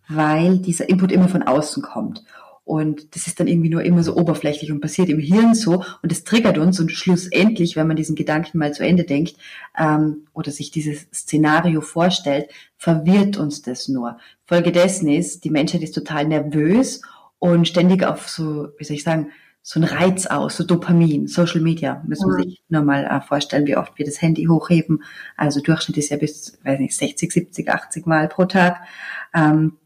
weil 0.09 0.57
dieser 0.57 0.89
Input 0.89 1.13
immer 1.13 1.29
von 1.29 1.43
außen 1.43 1.81
kommt. 1.81 2.25
Und 2.63 3.15
das 3.15 3.27
ist 3.27 3.39
dann 3.39 3.47
irgendwie 3.47 3.69
nur 3.69 3.83
immer 3.83 4.03
so 4.03 4.15
oberflächlich 4.15 4.71
und 4.71 4.81
passiert 4.81 5.09
im 5.09 5.19
Hirn 5.19 5.55
so 5.55 5.83
und 6.03 6.11
es 6.11 6.23
triggert 6.23 6.57
uns 6.57 6.79
und 6.79 6.91
schlussendlich, 6.91 7.75
wenn 7.75 7.87
man 7.87 7.97
diesen 7.97 8.15
Gedanken 8.15 8.59
mal 8.59 8.71
zu 8.71 8.85
Ende 8.85 9.03
denkt 9.03 9.35
ähm, 9.77 10.27
oder 10.33 10.51
sich 10.51 10.69
dieses 10.69 11.07
Szenario 11.13 11.81
vorstellt, 11.81 12.49
verwirrt 12.77 13.37
uns 13.37 13.63
das 13.63 13.87
nur. 13.87 14.17
Folge 14.45 14.71
dessen 14.71 15.09
ist, 15.09 15.43
die 15.43 15.49
Menschheit 15.49 15.81
ist 15.81 15.95
total 15.95 16.27
nervös 16.27 17.01
und 17.39 17.67
ständig 17.67 18.05
auf 18.05 18.29
so, 18.29 18.69
wie 18.77 18.83
soll 18.83 18.95
ich 18.95 19.03
sagen, 19.03 19.31
so 19.63 19.79
ein 19.79 19.83
Reiz 19.83 20.25
aus, 20.25 20.57
so 20.57 20.63
Dopamin, 20.63 21.27
Social 21.27 21.61
Media, 21.61 22.03
müssen 22.07 22.29
wir 22.29 22.37
mhm. 22.37 22.49
sich 22.49 22.63
nur 22.69 22.81
mal 22.83 23.05
äh, 23.05 23.21
vorstellen, 23.21 23.67
wie 23.67 23.77
oft 23.77 23.97
wir 23.97 24.05
das 24.05 24.21
Handy 24.21 24.45
hochheben. 24.45 25.03
Also 25.37 25.61
Durchschnitt 25.61 25.97
ist 25.97 26.09
ja 26.09 26.17
bis, 26.17 26.59
weiß 26.63 26.79
nicht, 26.79 26.97
60, 26.97 27.31
70, 27.31 27.69
80 27.69 28.05
Mal 28.07 28.27
pro 28.27 28.45
Tag. 28.45 28.81
Ähm, 29.33 29.77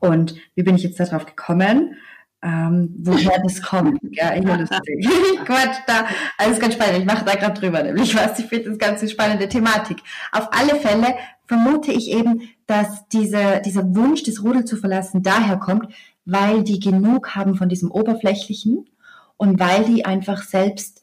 und 0.00 0.34
wie 0.54 0.62
bin 0.62 0.74
ich 0.74 0.82
jetzt 0.82 0.98
darauf 0.98 1.26
gekommen? 1.26 1.96
ähm, 2.42 2.94
woher 2.98 3.38
das 3.42 3.60
kommt. 3.60 4.00
Ja, 4.12 4.32
eher 4.32 4.56
lustig. 4.56 5.06
Quatsch, 5.44 5.76
da, 5.86 6.06
alles 6.38 6.58
ganz 6.58 6.74
spannend. 6.74 6.98
Ich 6.98 7.04
mache 7.04 7.24
da 7.24 7.34
gerade 7.34 7.58
drüber, 7.58 7.82
nämlich 7.82 8.14
was. 8.16 8.38
Ich 8.38 8.46
finde 8.46 8.70
das 8.70 8.78
ganz 8.78 9.10
spannende 9.10 9.48
Thematik. 9.48 9.98
Auf 10.32 10.48
alle 10.52 10.76
Fälle 10.76 11.14
vermute 11.46 11.92
ich 11.92 12.10
eben, 12.10 12.48
dass 12.66 13.08
dieser, 13.08 13.60
dieser 13.60 13.94
Wunsch, 13.94 14.22
das 14.22 14.42
Rudel 14.42 14.64
zu 14.64 14.76
verlassen, 14.76 15.22
daher 15.22 15.58
kommt, 15.58 15.92
weil 16.24 16.62
die 16.62 16.80
genug 16.80 17.34
haben 17.34 17.56
von 17.56 17.68
diesem 17.68 17.90
Oberflächlichen 17.90 18.88
und 19.36 19.60
weil 19.60 19.84
die 19.84 20.04
einfach 20.04 20.42
selbst 20.42 21.02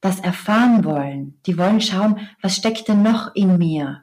das 0.00 0.20
erfahren 0.20 0.84
wollen. 0.84 1.40
Die 1.46 1.58
wollen 1.58 1.80
schauen, 1.80 2.20
was 2.40 2.56
steckt 2.56 2.88
denn 2.88 3.02
noch 3.02 3.34
in 3.34 3.58
mir? 3.58 4.02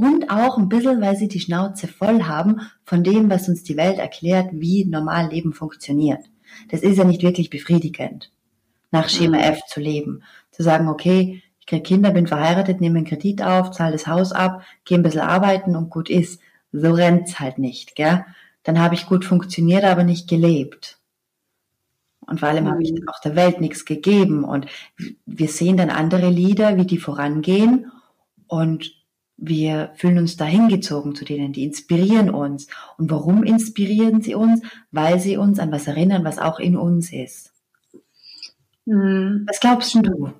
Und 0.00 0.30
auch 0.30 0.56
ein 0.56 0.70
bisschen, 0.70 1.02
weil 1.02 1.14
sie 1.16 1.28
die 1.28 1.40
Schnauze 1.40 1.86
voll 1.86 2.22
haben 2.22 2.62
von 2.84 3.04
dem, 3.04 3.28
was 3.28 3.50
uns 3.50 3.62
die 3.64 3.76
Welt 3.76 3.98
erklärt, 3.98 4.48
wie 4.52 4.86
normal 4.86 5.28
Leben 5.28 5.52
funktioniert. 5.52 6.24
Das 6.70 6.80
ist 6.80 6.96
ja 6.96 7.04
nicht 7.04 7.22
wirklich 7.22 7.50
befriedigend, 7.50 8.32
nach 8.90 9.10
Schema 9.10 9.36
mhm. 9.36 9.44
F 9.44 9.60
zu 9.68 9.78
leben. 9.78 10.22
Zu 10.52 10.62
sagen, 10.62 10.88
okay, 10.88 11.42
ich 11.58 11.66
kriege 11.66 11.82
Kinder, 11.82 12.12
bin 12.12 12.26
verheiratet, 12.26 12.80
nehme 12.80 12.96
einen 12.96 13.06
Kredit 13.06 13.42
auf, 13.42 13.72
zahle 13.72 13.92
das 13.92 14.06
Haus 14.06 14.32
ab, 14.32 14.62
gehe 14.86 14.98
ein 14.98 15.02
bisschen 15.02 15.20
arbeiten 15.20 15.76
und 15.76 15.90
gut 15.90 16.08
ist. 16.08 16.40
So 16.72 16.92
rennt's 16.92 17.38
halt 17.38 17.58
nicht, 17.58 17.94
gell? 17.94 18.24
Dann 18.62 18.78
habe 18.78 18.94
ich 18.94 19.06
gut 19.06 19.26
funktioniert, 19.26 19.84
aber 19.84 20.04
nicht 20.04 20.30
gelebt. 20.30 20.98
Und 22.26 22.40
vor 22.40 22.48
allem 22.48 22.70
habe 22.70 22.82
ich 22.82 22.92
mhm. 22.92 23.06
auch 23.06 23.20
der 23.20 23.36
Welt 23.36 23.60
nichts 23.60 23.84
gegeben. 23.84 24.44
Und 24.44 24.66
wir 25.26 25.48
sehen 25.48 25.76
dann 25.76 25.90
andere 25.90 26.30
Lieder, 26.30 26.78
wie 26.78 26.86
die 26.86 26.98
vorangehen. 26.98 27.92
Und 28.46 28.99
wir 29.40 29.92
fühlen 29.94 30.18
uns 30.18 30.36
dahin 30.36 30.68
gezogen 30.68 31.14
zu 31.14 31.24
denen, 31.24 31.52
die 31.52 31.64
inspirieren 31.64 32.30
uns. 32.30 32.66
Und 32.98 33.10
warum 33.10 33.42
inspirieren 33.42 34.20
sie 34.20 34.34
uns? 34.34 34.60
Weil 34.90 35.18
sie 35.18 35.36
uns 35.36 35.58
an 35.58 35.72
was 35.72 35.86
erinnern, 35.86 36.24
was 36.24 36.38
auch 36.38 36.60
in 36.60 36.76
uns 36.76 37.12
ist. 37.12 37.52
Hm. 38.86 39.46
Was 39.48 39.60
glaubst 39.60 39.94
du? 39.94 40.32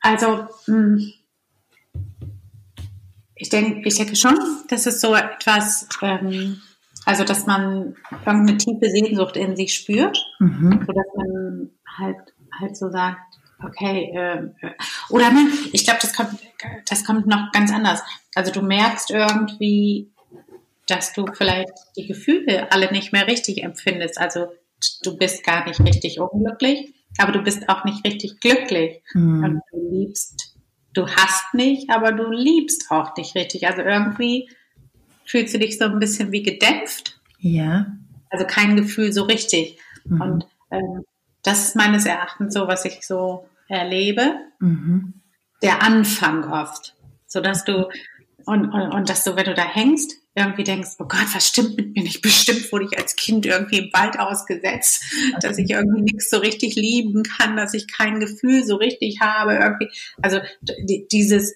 Also, 0.00 0.46
hm, 0.66 1.12
ich 3.34 3.48
denke, 3.48 3.88
ich 3.88 3.96
denke 3.96 4.16
schon, 4.16 4.38
dass 4.68 4.86
es 4.86 5.00
so 5.00 5.14
etwas, 5.14 5.88
ähm, 6.02 6.60
also 7.06 7.24
dass 7.24 7.46
man 7.46 7.96
irgendeine 8.24 8.58
tiefe 8.58 8.90
Sehnsucht 8.90 9.36
in 9.36 9.56
sich 9.56 9.74
spürt, 9.74 10.24
mhm. 10.38 10.84
sodass 10.86 11.06
man 11.16 11.70
halt 11.98 12.32
halt 12.58 12.76
so 12.76 12.90
sagt, 12.90 13.31
okay, 13.64 14.12
äh, 14.14 14.50
oder 15.08 15.30
ne, 15.30 15.48
ich 15.72 15.84
glaube, 15.84 16.00
das 16.02 16.12
kommt, 16.14 16.38
das 16.88 17.04
kommt 17.04 17.26
noch 17.26 17.52
ganz 17.52 17.72
anders. 17.72 18.02
Also 18.34 18.52
du 18.52 18.62
merkst 18.62 19.10
irgendwie, 19.10 20.10
dass 20.86 21.12
du 21.12 21.26
vielleicht 21.32 21.72
die 21.96 22.06
Gefühle 22.06 22.70
alle 22.72 22.90
nicht 22.92 23.12
mehr 23.12 23.26
richtig 23.26 23.62
empfindest. 23.62 24.18
Also 24.18 24.46
du 25.02 25.16
bist 25.16 25.44
gar 25.44 25.66
nicht 25.66 25.80
richtig 25.80 26.20
unglücklich, 26.20 26.92
aber 27.18 27.32
du 27.32 27.42
bist 27.42 27.68
auch 27.68 27.84
nicht 27.84 28.04
richtig 28.04 28.40
glücklich. 28.40 29.02
Mhm. 29.14 29.44
Und 29.44 29.60
du 29.70 29.90
liebst, 29.90 30.56
du 30.94 31.06
hast 31.06 31.54
nicht, 31.54 31.90
aber 31.90 32.12
du 32.12 32.30
liebst 32.30 32.90
auch 32.90 33.16
nicht 33.16 33.34
richtig. 33.34 33.66
Also 33.66 33.82
irgendwie 33.82 34.48
fühlst 35.24 35.54
du 35.54 35.58
dich 35.58 35.78
so 35.78 35.84
ein 35.84 35.98
bisschen 35.98 36.32
wie 36.32 36.42
gedämpft. 36.42 37.20
Ja. 37.38 37.86
Also 38.30 38.46
kein 38.46 38.76
Gefühl 38.76 39.12
so 39.12 39.24
richtig. 39.24 39.78
Mhm. 40.04 40.20
Und 40.20 40.46
ähm, 40.70 41.04
das 41.42 41.68
ist 41.68 41.76
meines 41.76 42.06
Erachtens 42.06 42.54
so, 42.54 42.66
was 42.66 42.84
ich 42.84 43.06
so 43.06 43.46
erlebe. 43.72 44.34
Mhm. 44.60 45.14
Der 45.62 45.82
Anfang 45.82 46.44
oft. 46.44 46.96
So 47.26 47.40
dass 47.40 47.64
du, 47.64 47.88
und, 48.44 48.66
und, 48.70 48.92
und 48.92 49.08
dass 49.08 49.24
du, 49.24 49.36
wenn 49.36 49.46
du 49.46 49.54
da 49.54 49.64
hängst, 49.64 50.12
irgendwie 50.34 50.64
denkst, 50.64 50.92
oh 50.98 51.04
Gott, 51.04 51.34
was 51.34 51.46
stimmt 51.46 51.76
mit 51.76 51.94
mir 51.94 52.02
nicht? 52.02 52.22
Bestimmt 52.22 52.70
wurde 52.72 52.86
ich 52.90 52.98
als 52.98 53.16
Kind 53.16 53.44
irgendwie 53.44 53.78
im 53.78 53.92
Wald 53.92 54.18
ausgesetzt, 54.18 55.04
dass 55.40 55.58
ich 55.58 55.70
irgendwie 55.70 56.02
nichts 56.02 56.30
so 56.30 56.38
richtig 56.38 56.74
lieben 56.74 57.22
kann, 57.22 57.56
dass 57.56 57.74
ich 57.74 57.86
kein 57.86 58.18
Gefühl 58.18 58.64
so 58.64 58.76
richtig 58.76 59.20
habe, 59.20 59.54
irgendwie. 59.54 59.90
Also 60.22 60.40
dieses, 61.10 61.54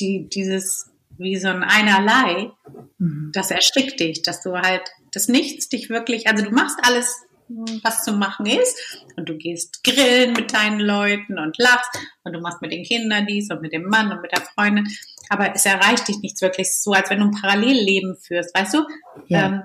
die, 0.00 0.28
dieses, 0.28 0.90
wie 1.18 1.36
so 1.36 1.48
ein 1.48 1.62
Einerlei, 1.62 2.50
mhm. 2.98 3.30
das 3.34 3.50
erschrickt 3.50 4.00
dich, 4.00 4.22
dass 4.22 4.42
du 4.42 4.56
halt 4.56 4.82
das 5.12 5.28
Nichts 5.28 5.68
dich 5.68 5.90
wirklich, 5.90 6.26
also 6.26 6.44
du 6.44 6.50
machst 6.50 6.78
alles 6.82 7.24
was 7.48 8.04
zu 8.04 8.12
machen 8.12 8.46
ist. 8.46 9.04
Und 9.16 9.28
du 9.28 9.36
gehst 9.36 9.84
grillen 9.84 10.32
mit 10.32 10.52
deinen 10.54 10.80
Leuten 10.80 11.38
und 11.38 11.58
lachst 11.58 11.90
und 12.24 12.32
du 12.32 12.40
machst 12.40 12.62
mit 12.62 12.72
den 12.72 12.84
Kindern 12.84 13.26
dies 13.26 13.50
und 13.50 13.62
mit 13.62 13.72
dem 13.72 13.84
Mann 13.84 14.12
und 14.12 14.22
mit 14.22 14.32
der 14.32 14.42
Freundin. 14.42 14.86
Aber 15.28 15.54
es 15.54 15.66
erreicht 15.66 16.08
dich 16.08 16.18
nichts 16.18 16.42
wirklich 16.42 16.80
so, 16.80 16.92
als 16.92 17.10
wenn 17.10 17.20
du 17.20 17.26
ein 17.26 17.40
Parallelleben 17.40 18.16
führst, 18.16 18.54
weißt 18.56 18.74
du? 18.74 18.86
Ja. 19.28 19.46
Ähm, 19.46 19.62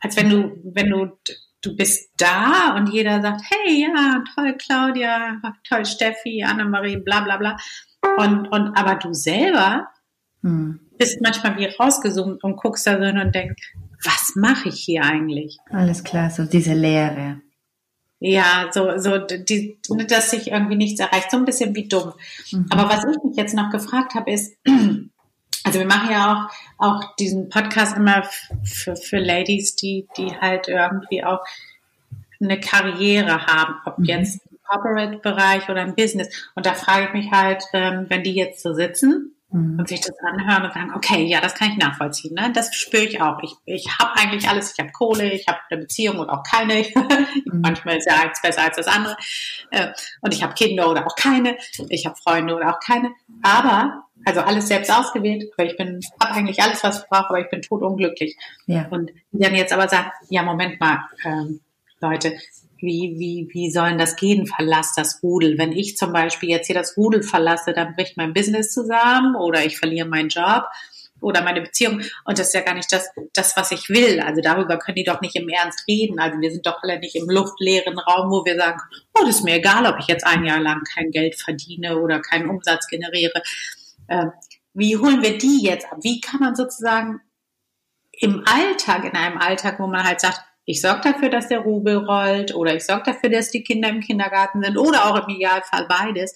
als 0.00 0.16
wenn 0.16 0.30
du, 0.30 0.60
wenn 0.64 0.90
du, 0.90 1.18
du 1.62 1.76
bist 1.76 2.10
da 2.18 2.74
und 2.76 2.92
jeder 2.92 3.22
sagt, 3.22 3.42
hey, 3.50 3.82
ja, 3.82 4.22
toll, 4.34 4.54
Claudia, 4.58 5.40
toll, 5.66 5.86
Steffi, 5.86 6.44
Annemarie, 6.44 6.98
bla, 6.98 7.20
bla, 7.20 7.38
bla. 7.38 7.56
Und, 8.18 8.48
und, 8.48 8.76
aber 8.76 8.96
du 8.96 9.14
selber 9.14 9.88
hm. 10.42 10.78
bist 10.98 11.20
manchmal 11.22 11.56
wie 11.56 11.66
rausgezoomt 11.66 12.44
und 12.44 12.56
guckst 12.56 12.86
da 12.86 12.96
drin 12.96 13.18
und 13.18 13.34
denkst, 13.34 13.74
was 14.04 14.32
mache 14.36 14.68
ich 14.68 14.80
hier 14.80 15.02
eigentlich? 15.02 15.58
Alles 15.70 16.04
klar, 16.04 16.30
so 16.30 16.44
diese 16.44 16.74
Leere. 16.74 17.40
Ja, 18.20 18.70
so, 18.72 18.96
so, 18.98 19.18
die, 19.18 19.78
dass 20.08 20.30
sich 20.30 20.50
irgendwie 20.50 20.76
nichts 20.76 21.00
erreicht, 21.00 21.30
so 21.30 21.36
ein 21.36 21.44
bisschen 21.44 21.74
wie 21.74 21.88
dumm. 21.88 22.12
Mhm. 22.52 22.66
Aber 22.70 22.88
was 22.88 23.04
ich 23.04 23.22
mich 23.22 23.36
jetzt 23.36 23.54
noch 23.54 23.70
gefragt 23.70 24.14
habe, 24.14 24.30
ist, 24.30 24.56
also 25.64 25.78
wir 25.78 25.86
machen 25.86 26.10
ja 26.10 26.48
auch, 26.78 26.86
auch 26.86 27.16
diesen 27.16 27.48
Podcast 27.48 27.96
immer 27.96 28.24
für, 28.62 28.96
für 28.96 29.18
Ladies, 29.18 29.76
die, 29.76 30.06
die 30.16 30.34
halt 30.36 30.68
irgendwie 30.68 31.24
auch 31.24 31.40
eine 32.40 32.60
Karriere 32.60 33.46
haben, 33.46 33.74
ob 33.84 33.98
mhm. 33.98 34.04
jetzt 34.06 34.40
im 34.50 34.58
Corporate-Bereich 34.62 35.68
oder 35.68 35.82
im 35.82 35.94
Business. 35.94 36.50
Und 36.54 36.66
da 36.66 36.74
frage 36.74 37.08
ich 37.08 37.12
mich 37.12 37.30
halt, 37.30 37.62
ähm, 37.72 38.06
wenn 38.08 38.22
die 38.22 38.34
jetzt 38.34 38.62
so 38.62 38.72
sitzen 38.72 39.33
mhm. 39.54 39.78
und 39.78 39.88
sich 39.88 40.00
das 40.00 40.12
anhören 40.20 40.64
und 40.64 40.74
sagen, 40.74 40.92
okay, 40.94 41.24
ja, 41.24 41.40
das 41.40 41.54
kann 41.54 41.70
ich 41.70 41.76
nachvollziehen. 41.76 42.34
Ne? 42.34 42.52
Das 42.52 42.74
spüre 42.74 43.04
ich 43.04 43.20
auch. 43.20 43.38
Ich, 43.42 43.54
ich 43.64 43.88
habe 43.98 44.16
eigentlich 44.16 44.48
alles. 44.48 44.72
Ich 44.72 44.78
habe 44.78 44.92
Kohle, 44.92 45.32
ich 45.32 45.46
habe 45.46 45.58
eine 45.70 45.80
Beziehung 45.80 46.18
oder 46.18 46.32
auch 46.34 46.42
keine. 46.42 46.74
mhm. 47.44 47.60
Manchmal 47.62 47.96
ist 47.96 48.06
ja 48.06 48.20
eins 48.20 48.42
besser 48.42 48.62
als 48.62 48.76
das 48.76 48.88
andere. 48.88 49.16
Äh, 49.70 49.88
und 50.20 50.34
ich 50.34 50.42
habe 50.42 50.54
Kinder 50.54 50.90
oder 50.90 51.06
auch 51.06 51.16
keine. 51.16 51.56
Ich 51.88 52.04
habe 52.04 52.16
Freunde 52.16 52.54
oder 52.54 52.74
auch 52.74 52.80
keine. 52.80 53.12
Aber 53.42 54.04
also 54.26 54.40
alles 54.40 54.68
selbst 54.68 54.90
ausgewählt, 54.90 55.50
aber 55.56 55.66
ich 55.66 55.76
bin, 55.76 56.00
habe 56.20 56.34
eigentlich 56.34 56.62
alles, 56.62 56.82
was 56.82 57.00
ich 57.02 57.08
brauche, 57.08 57.28
aber 57.28 57.40
ich 57.40 57.50
bin 57.50 57.62
totunglücklich. 57.62 58.36
Ja. 58.66 58.86
Und 58.90 59.10
die 59.32 59.38
dann 59.38 59.54
jetzt 59.54 59.72
aber 59.72 59.88
sagen, 59.88 60.10
ja, 60.30 60.42
Moment 60.42 60.80
mal, 60.80 61.00
ähm, 61.24 61.60
Leute, 62.00 62.34
wie, 62.84 63.14
wie, 63.18 63.48
wie 63.52 63.70
sollen 63.70 63.98
das 63.98 64.16
gehen? 64.16 64.46
Verlass 64.46 64.94
das 64.94 65.22
Rudel. 65.22 65.58
Wenn 65.58 65.72
ich 65.72 65.96
zum 65.96 66.12
Beispiel 66.12 66.50
jetzt 66.50 66.66
hier 66.66 66.76
das 66.76 66.96
Rudel 66.96 67.22
verlasse, 67.22 67.72
dann 67.72 67.94
bricht 67.94 68.16
mein 68.16 68.32
Business 68.32 68.72
zusammen 68.72 69.36
oder 69.36 69.64
ich 69.64 69.78
verliere 69.78 70.08
meinen 70.08 70.28
Job 70.28 70.64
oder 71.20 71.42
meine 71.42 71.62
Beziehung. 71.62 72.02
Und 72.24 72.38
das 72.38 72.48
ist 72.48 72.54
ja 72.54 72.60
gar 72.60 72.74
nicht 72.74 72.92
das, 72.92 73.08
das, 73.32 73.56
was 73.56 73.72
ich 73.72 73.88
will. 73.88 74.20
Also 74.20 74.40
darüber 74.42 74.78
können 74.78 74.96
die 74.96 75.04
doch 75.04 75.20
nicht 75.20 75.36
im 75.36 75.48
Ernst 75.48 75.84
reden. 75.88 76.18
Also 76.20 76.40
wir 76.40 76.50
sind 76.50 76.66
doch 76.66 76.82
alle 76.82 76.98
nicht 76.98 77.16
im 77.16 77.28
luftleeren 77.28 77.98
Raum, 77.98 78.30
wo 78.30 78.44
wir 78.44 78.56
sagen, 78.56 78.78
oh, 79.14 79.24
das 79.24 79.36
ist 79.36 79.44
mir 79.44 79.56
egal, 79.56 79.86
ob 79.86 79.98
ich 79.98 80.06
jetzt 80.06 80.26
ein 80.26 80.44
Jahr 80.44 80.60
lang 80.60 80.82
kein 80.94 81.10
Geld 81.10 81.36
verdiene 81.36 81.98
oder 81.98 82.20
keinen 82.20 82.48
Umsatz 82.48 82.86
generiere. 82.88 83.42
Äh, 84.08 84.26
wie 84.74 84.96
holen 84.96 85.22
wir 85.22 85.38
die 85.38 85.62
jetzt 85.62 85.90
ab? 85.90 85.98
Wie 86.02 86.20
kann 86.20 86.40
man 86.40 86.54
sozusagen 86.54 87.20
im 88.12 88.44
Alltag, 88.46 89.04
in 89.04 89.16
einem 89.16 89.38
Alltag, 89.38 89.80
wo 89.80 89.86
man 89.86 90.04
halt 90.04 90.20
sagt, 90.20 90.40
ich 90.66 90.80
sorge 90.80 91.12
dafür, 91.12 91.28
dass 91.28 91.48
der 91.48 91.60
Rubel 91.60 91.96
rollt 91.96 92.54
oder 92.54 92.74
ich 92.74 92.84
sorge 92.84 93.12
dafür, 93.12 93.30
dass 93.30 93.50
die 93.50 93.62
Kinder 93.62 93.88
im 93.88 94.00
Kindergarten 94.00 94.62
sind 94.62 94.78
oder 94.78 95.06
auch 95.06 95.26
im 95.26 95.34
Idealfall 95.34 95.86
beides. 95.88 96.34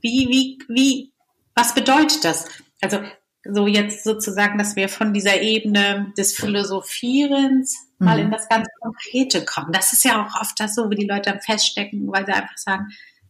Wie, 0.00 0.28
wie, 0.28 0.58
wie, 0.68 1.12
was 1.54 1.74
bedeutet 1.74 2.24
das? 2.24 2.46
Also 2.80 3.00
so 3.44 3.66
jetzt 3.66 4.04
sozusagen, 4.04 4.58
dass 4.58 4.76
wir 4.76 4.88
von 4.88 5.12
dieser 5.12 5.40
Ebene 5.40 6.12
des 6.16 6.34
Philosophierens 6.34 7.76
mhm. 7.98 8.06
mal 8.06 8.18
in 8.18 8.30
das 8.30 8.48
ganz 8.48 8.68
Konkrete 8.80 9.44
kommen. 9.44 9.72
Das 9.72 9.92
ist 9.92 10.04
ja 10.04 10.24
auch 10.24 10.40
oft 10.40 10.58
das 10.60 10.74
so, 10.74 10.90
wie 10.90 10.96
die 10.96 11.06
Leute 11.06 11.30
dann 11.30 11.40
feststecken, 11.40 12.06
weil 12.12 12.26
sie 12.26 12.32
einfach 12.32 12.56
sagen, 12.56 12.88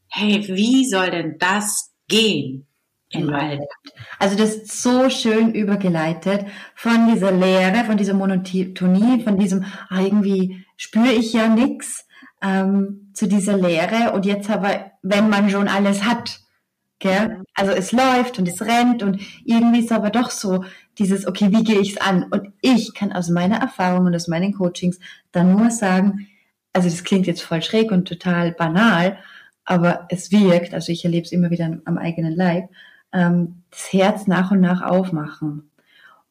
hey, 0.09 0.47
wie 0.49 0.87
soll 0.87 1.11
denn 1.11 1.39
das 1.39 1.93
gehen? 2.09 2.67
Im 3.13 3.33
Alltag. 3.33 3.69
Also 4.19 4.37
das 4.37 4.57
ist 4.57 4.83
so 4.83 5.09
schön 5.11 5.55
übergeleitet 5.55 6.47
von 6.75 7.13
dieser 7.13 7.33
Leere, 7.33 7.85
von 7.85 7.97
dieser 7.97 8.15
Monotonie, 8.15 9.23
von 9.23 9.39
diesem, 9.39 9.65
ah, 9.89 10.01
irgendwie 10.01 10.65
spüre 10.77 11.13
ich 11.13 11.33
ja 11.33 11.49
nichts, 11.49 12.07
ähm, 12.43 13.11
zu 13.15 13.27
dieser 13.27 13.57
Leere. 13.57 14.13
Und 14.13 14.27
jetzt 14.27 14.51
aber, 14.51 14.93
wenn 15.03 15.31
man 15.31 15.49
schon 15.49 15.69
alles 15.69 16.05
hat, 16.05 16.41
gell? 16.99 17.43
also 17.55 17.73
es 17.73 17.93
läuft 17.93 18.39
und 18.39 18.49
es 18.49 18.61
rennt 18.63 19.03
und 19.03 19.21
irgendwie 19.45 19.81
ist 19.81 19.93
aber 19.93 20.11
doch 20.11 20.31
so 20.31 20.65
dieses, 20.99 21.27
okay, 21.27 21.49
wie 21.51 21.65
gehe 21.65 21.81
ich 21.81 21.93
es 21.93 22.01
an? 22.01 22.25
Und 22.25 22.53
ich 22.61 22.95
kann 22.95 23.13
aus 23.13 23.29
meiner 23.29 23.59
Erfahrung 23.59 24.07
und 24.07 24.15
aus 24.15 24.29
meinen 24.29 24.53
Coachings 24.53 24.99
dann 25.31 25.53
nur 25.53 25.71
sagen, 25.71 26.29
also 26.73 26.89
das 26.89 27.05
klingt 27.05 27.27
jetzt 27.27 27.43
voll 27.43 27.63
schräg 27.63 27.91
und 27.93 28.09
total 28.09 28.53
banal, 28.53 29.19
aber 29.65 30.07
es 30.11 30.33
wirkt, 30.33 30.75
also 30.75 30.91
ich 30.91 31.05
erlebe 31.05 31.25
es 31.25 31.33
immer 31.33 31.51
wieder 31.51 31.79
am 31.85 31.99
eigenen 31.99 32.35
Leib, 32.35 32.69
ähm, 33.13 33.63
das 33.71 33.93
Herz 33.93 34.27
nach 34.27 34.51
und 34.51 34.61
nach 34.61 34.83
aufmachen. 34.83 35.71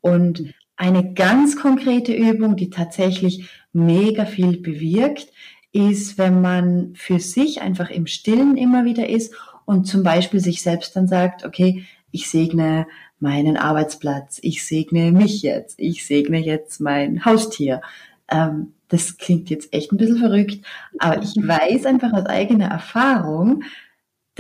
Und 0.02 0.54
eine 0.76 1.14
ganz 1.14 1.56
konkrete 1.56 2.14
Übung, 2.14 2.56
die 2.56 2.70
tatsächlich 2.70 3.50
mega 3.72 4.26
viel 4.26 4.58
bewirkt, 4.58 5.28
ist, 5.72 6.18
wenn 6.18 6.42
man 6.42 6.94
für 6.96 7.20
sich 7.20 7.62
einfach 7.62 7.90
im 7.90 8.08
Stillen 8.08 8.58
immer 8.58 8.84
wieder 8.84 9.08
ist 9.08 9.34
und 9.66 9.86
zum 9.86 10.04
Beispiel 10.04 10.40
sich 10.40 10.62
selbst 10.62 10.96
dann 10.96 11.08
sagt, 11.08 11.46
okay, 11.46 11.86
ich 12.12 12.30
segne 12.30 12.88
meinen 13.20 13.56
Arbeitsplatz, 13.56 14.40
ich 14.42 14.66
segne 14.66 15.12
mich 15.12 15.44
jetzt, 15.44 15.80
ich 15.80 16.06
segne 16.06 16.40
jetzt 16.40 16.82
mein 16.82 17.24
Haustier. 17.24 17.82
Ähm, 18.28 18.74
das 18.90 19.18
klingt 19.18 19.50
jetzt 19.50 19.74
echt 19.74 19.94
ein 19.94 19.98
bisschen 19.98 20.18
verrückt, 20.18 20.66
aber 21.00 21.22
ich 21.22 21.36
weiß 21.36 21.86
einfach 21.86 22.12
aus 22.12 22.26
eigener 22.26 22.68
Erfahrung, 22.68 23.64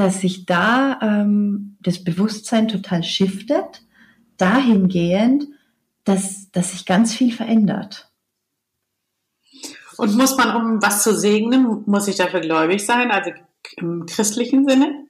dass 0.02 0.22
sich 0.22 0.48
da 0.48 1.00
ähm, 1.04 1.78
das 1.82 2.04
Bewusstsein 2.04 2.68
total 2.68 3.04
shiftet, 3.04 3.84
dahingehend, 4.38 5.46
dass, 6.06 6.50
dass 6.52 6.72
sich 6.72 6.88
ganz 6.88 7.14
viel 7.14 7.32
verändert. 7.32 8.12
Und 9.98 10.18
muss 10.18 10.36
man, 10.36 10.56
um 10.56 10.82
was 10.82 11.04
zu 11.04 11.16
segnen, 11.16 11.84
muss 11.86 12.08
ich 12.08 12.16
dafür 12.16 12.40
gläubig 12.40 12.84
sein, 12.84 13.12
also 13.12 13.30
im 13.78 14.08
christlichen 14.08 14.68
Sinne? 14.68 15.06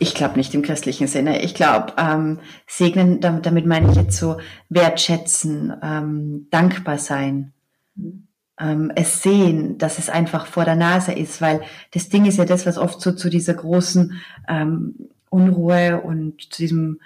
Ich 0.00 0.14
glaube 0.14 0.36
nicht 0.36 0.52
im 0.54 0.62
christlichen 0.62 1.06
Sinne. 1.06 1.42
Ich 1.42 1.54
glaube, 1.54 1.92
ähm, 1.96 2.40
segnen, 2.66 3.20
damit, 3.20 3.46
damit 3.46 3.66
meine 3.66 3.92
ich 3.92 3.96
jetzt 3.96 4.18
so 4.18 4.38
wertschätzen, 4.68 5.72
ähm, 5.82 6.48
dankbar 6.50 6.98
sein. 6.98 7.52
Mhm 7.94 8.26
ähm, 8.58 8.92
es 8.94 9.22
sehen, 9.22 9.78
dass 9.78 9.98
es 9.98 10.08
einfach 10.08 10.46
vor 10.46 10.64
der 10.64 10.76
Nase 10.76 11.12
ist, 11.12 11.40
weil 11.40 11.62
das 11.92 12.08
Ding 12.08 12.26
ist 12.26 12.38
ja 12.38 12.44
das, 12.44 12.66
was 12.66 12.78
oft 12.78 13.00
so 13.00 13.12
zu 13.12 13.30
dieser 13.30 13.54
großen 13.54 14.20
ähm, 14.48 15.08
Unruhe 15.30 16.00
und 16.00 16.52
zu 16.52 16.62
diesem 16.62 17.00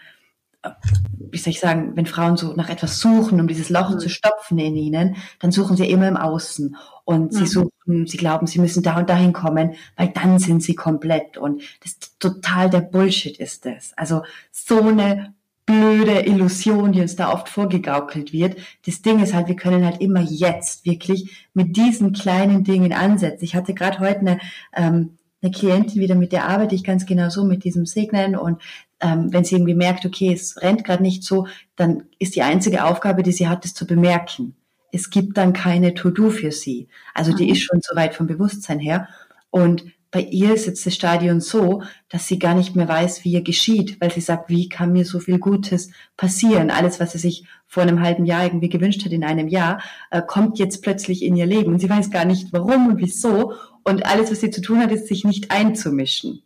wie 1.18 1.38
soll 1.38 1.52
ich 1.52 1.60
sagen, 1.60 1.92
wenn 1.94 2.06
Frauen 2.06 2.36
so 2.36 2.52
nach 2.54 2.68
etwas 2.68 3.00
suchen, 3.00 3.40
um 3.40 3.46
dieses 3.46 3.70
Loch 3.70 3.90
mhm. 3.90 3.98
zu 3.98 4.08
stopfen 4.08 4.58
in 4.58 4.76
ihnen, 4.76 5.16
dann 5.38 5.52
suchen 5.52 5.76
sie 5.76 5.88
immer 5.88 6.08
im 6.08 6.16
Außen. 6.16 6.76
Und 7.04 7.32
mhm. 7.32 7.36
sie 7.36 7.46
suchen, 7.46 8.06
sie 8.06 8.16
glauben, 8.16 8.46
sie 8.46 8.58
müssen 8.58 8.82
da 8.82 8.98
und 8.98 9.08
dahin 9.08 9.32
kommen, 9.32 9.74
weil 9.96 10.08
dann 10.08 10.38
sind 10.38 10.62
sie 10.62 10.74
komplett. 10.74 11.38
Und 11.38 11.62
das 11.82 11.92
ist 11.92 12.20
total 12.20 12.70
der 12.70 12.80
Bullshit 12.80 13.36
ist 13.38 13.64
das. 13.64 13.92
Also 13.96 14.22
so 14.50 14.80
eine 14.80 15.34
blöde 15.66 16.20
Illusion, 16.20 16.92
die 16.92 17.00
uns 17.00 17.16
da 17.16 17.32
oft 17.32 17.48
vorgegaukelt 17.48 18.32
wird. 18.32 18.56
Das 18.86 19.02
Ding 19.02 19.20
ist 19.20 19.34
halt, 19.34 19.48
wir 19.48 19.56
können 19.56 19.84
halt 19.84 20.00
immer 20.00 20.20
jetzt 20.20 20.86
wirklich 20.86 21.48
mit 21.54 21.76
diesen 21.76 22.12
kleinen 22.12 22.62
Dingen 22.62 22.92
ansetzen. 22.92 23.44
Ich 23.44 23.56
hatte 23.56 23.74
gerade 23.74 23.98
heute 23.98 24.20
eine, 24.20 24.38
ähm, 24.74 25.18
eine 25.42 25.50
Klientin 25.50 26.00
wieder, 26.00 26.14
mit 26.14 26.32
der 26.32 26.48
arbeite 26.48 26.74
ich 26.74 26.84
ganz 26.84 27.04
genau 27.04 27.28
so 27.28 27.44
mit 27.44 27.64
diesem 27.64 27.84
Segnen 27.84 28.36
und 28.36 28.62
ähm, 29.00 29.32
wenn 29.32 29.44
sie 29.44 29.56
irgendwie 29.56 29.74
merkt, 29.74 30.06
okay, 30.06 30.32
es 30.32 30.62
rennt 30.62 30.84
gerade 30.84 31.02
nicht 31.02 31.22
so, 31.22 31.46
dann 31.74 32.04
ist 32.18 32.36
die 32.36 32.42
einzige 32.42 32.84
Aufgabe, 32.84 33.22
die 33.22 33.32
sie 33.32 33.48
hat, 33.48 33.64
es 33.64 33.74
zu 33.74 33.86
bemerken. 33.86 34.56
Es 34.92 35.10
gibt 35.10 35.36
dann 35.36 35.52
keine 35.52 35.94
To-Do 35.94 36.30
für 36.30 36.52
sie. 36.52 36.88
Also 37.12 37.34
die 37.34 37.44
mhm. 37.44 37.52
ist 37.52 37.62
schon 37.62 37.80
so 37.82 37.94
weit 37.96 38.14
vom 38.14 38.26
Bewusstsein 38.26 38.78
her. 38.78 39.08
Und 39.50 39.84
bei 40.16 40.22
ihr 40.22 40.54
ist 40.54 40.64
jetzt 40.64 40.86
das 40.86 40.94
Stadion 40.94 41.42
so, 41.42 41.82
dass 42.08 42.26
sie 42.26 42.38
gar 42.38 42.54
nicht 42.54 42.74
mehr 42.74 42.88
weiß, 42.88 43.22
wie 43.22 43.32
ihr 43.32 43.42
geschieht, 43.42 44.00
weil 44.00 44.10
sie 44.10 44.22
sagt, 44.22 44.48
wie 44.48 44.66
kann 44.66 44.92
mir 44.92 45.04
so 45.04 45.20
viel 45.20 45.38
Gutes 45.38 45.90
passieren? 46.16 46.70
Alles, 46.70 47.00
was 47.00 47.12
sie 47.12 47.18
sich 47.18 47.44
vor 47.66 47.82
einem 47.82 48.00
halben 48.00 48.24
Jahr 48.24 48.44
irgendwie 48.44 48.70
gewünscht 48.70 49.04
hat 49.04 49.12
in 49.12 49.24
einem 49.24 49.46
Jahr, 49.46 49.82
äh, 50.10 50.22
kommt 50.26 50.58
jetzt 50.58 50.80
plötzlich 50.80 51.22
in 51.22 51.36
ihr 51.36 51.44
Leben 51.44 51.74
und 51.74 51.80
sie 51.80 51.90
weiß 51.90 52.10
gar 52.10 52.24
nicht 52.24 52.50
warum 52.54 52.86
und 52.86 52.96
wieso. 52.96 53.52
Und 53.84 54.06
alles, 54.06 54.30
was 54.30 54.40
sie 54.40 54.50
zu 54.50 54.62
tun 54.62 54.78
hat, 54.78 54.90
ist, 54.90 55.06
sich 55.06 55.24
nicht 55.24 55.50
einzumischen. 55.50 56.40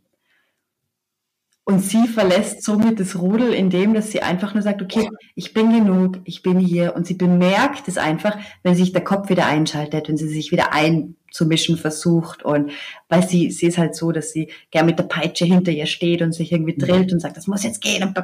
Und 1.62 1.79
sie 1.79 2.09
verlässt 2.09 2.65
somit 2.65 2.99
das 2.99 3.21
Rudel, 3.21 3.55
indem 3.55 3.95
dass 3.95 4.11
sie 4.11 4.23
einfach 4.23 4.53
nur 4.53 4.65
sagt, 4.65 4.83
okay, 4.83 5.09
ich 5.37 5.55
bin 5.55 5.71
genug, 5.71 6.19
ich 6.25 6.43
bin 6.43 6.59
hier. 6.59 6.97
Und 6.97 7.07
sie 7.07 7.15
bemerkt 7.15 7.87
es 7.87 7.99
einfach, 7.99 8.37
wenn 8.65 8.75
sich 8.75 8.91
der 8.91 9.05
Kopf 9.05 9.31
wieder 9.31 9.47
einschaltet, 9.47 10.09
wenn 10.09 10.17
sie 10.17 10.27
sich 10.27 10.50
wieder 10.50 10.73
einzumischen 11.30 11.76
versucht. 11.76 12.42
Und 12.42 12.72
weil 13.08 13.26
sie, 13.26 13.50
sie 13.50 13.66
ist 13.66 13.78
halt 13.78 13.94
so, 13.94 14.12
dass 14.12 14.32
sie 14.32 14.50
gern 14.70 14.87
mit 14.87 14.99
der 14.99 15.04
Peitsche 15.04 15.44
hinter 15.44 15.70
ihr 15.70 15.87
steht 15.87 16.22
und 16.22 16.32
sich 16.32 16.52
irgendwie 16.52 16.76
drillt 16.76 17.12
und 17.12 17.20
sagt, 17.20 17.37
das 17.37 17.46
muss 17.46 17.62
jetzt 17.62 17.80
gehen. 17.80 18.02
Und, 18.02 18.18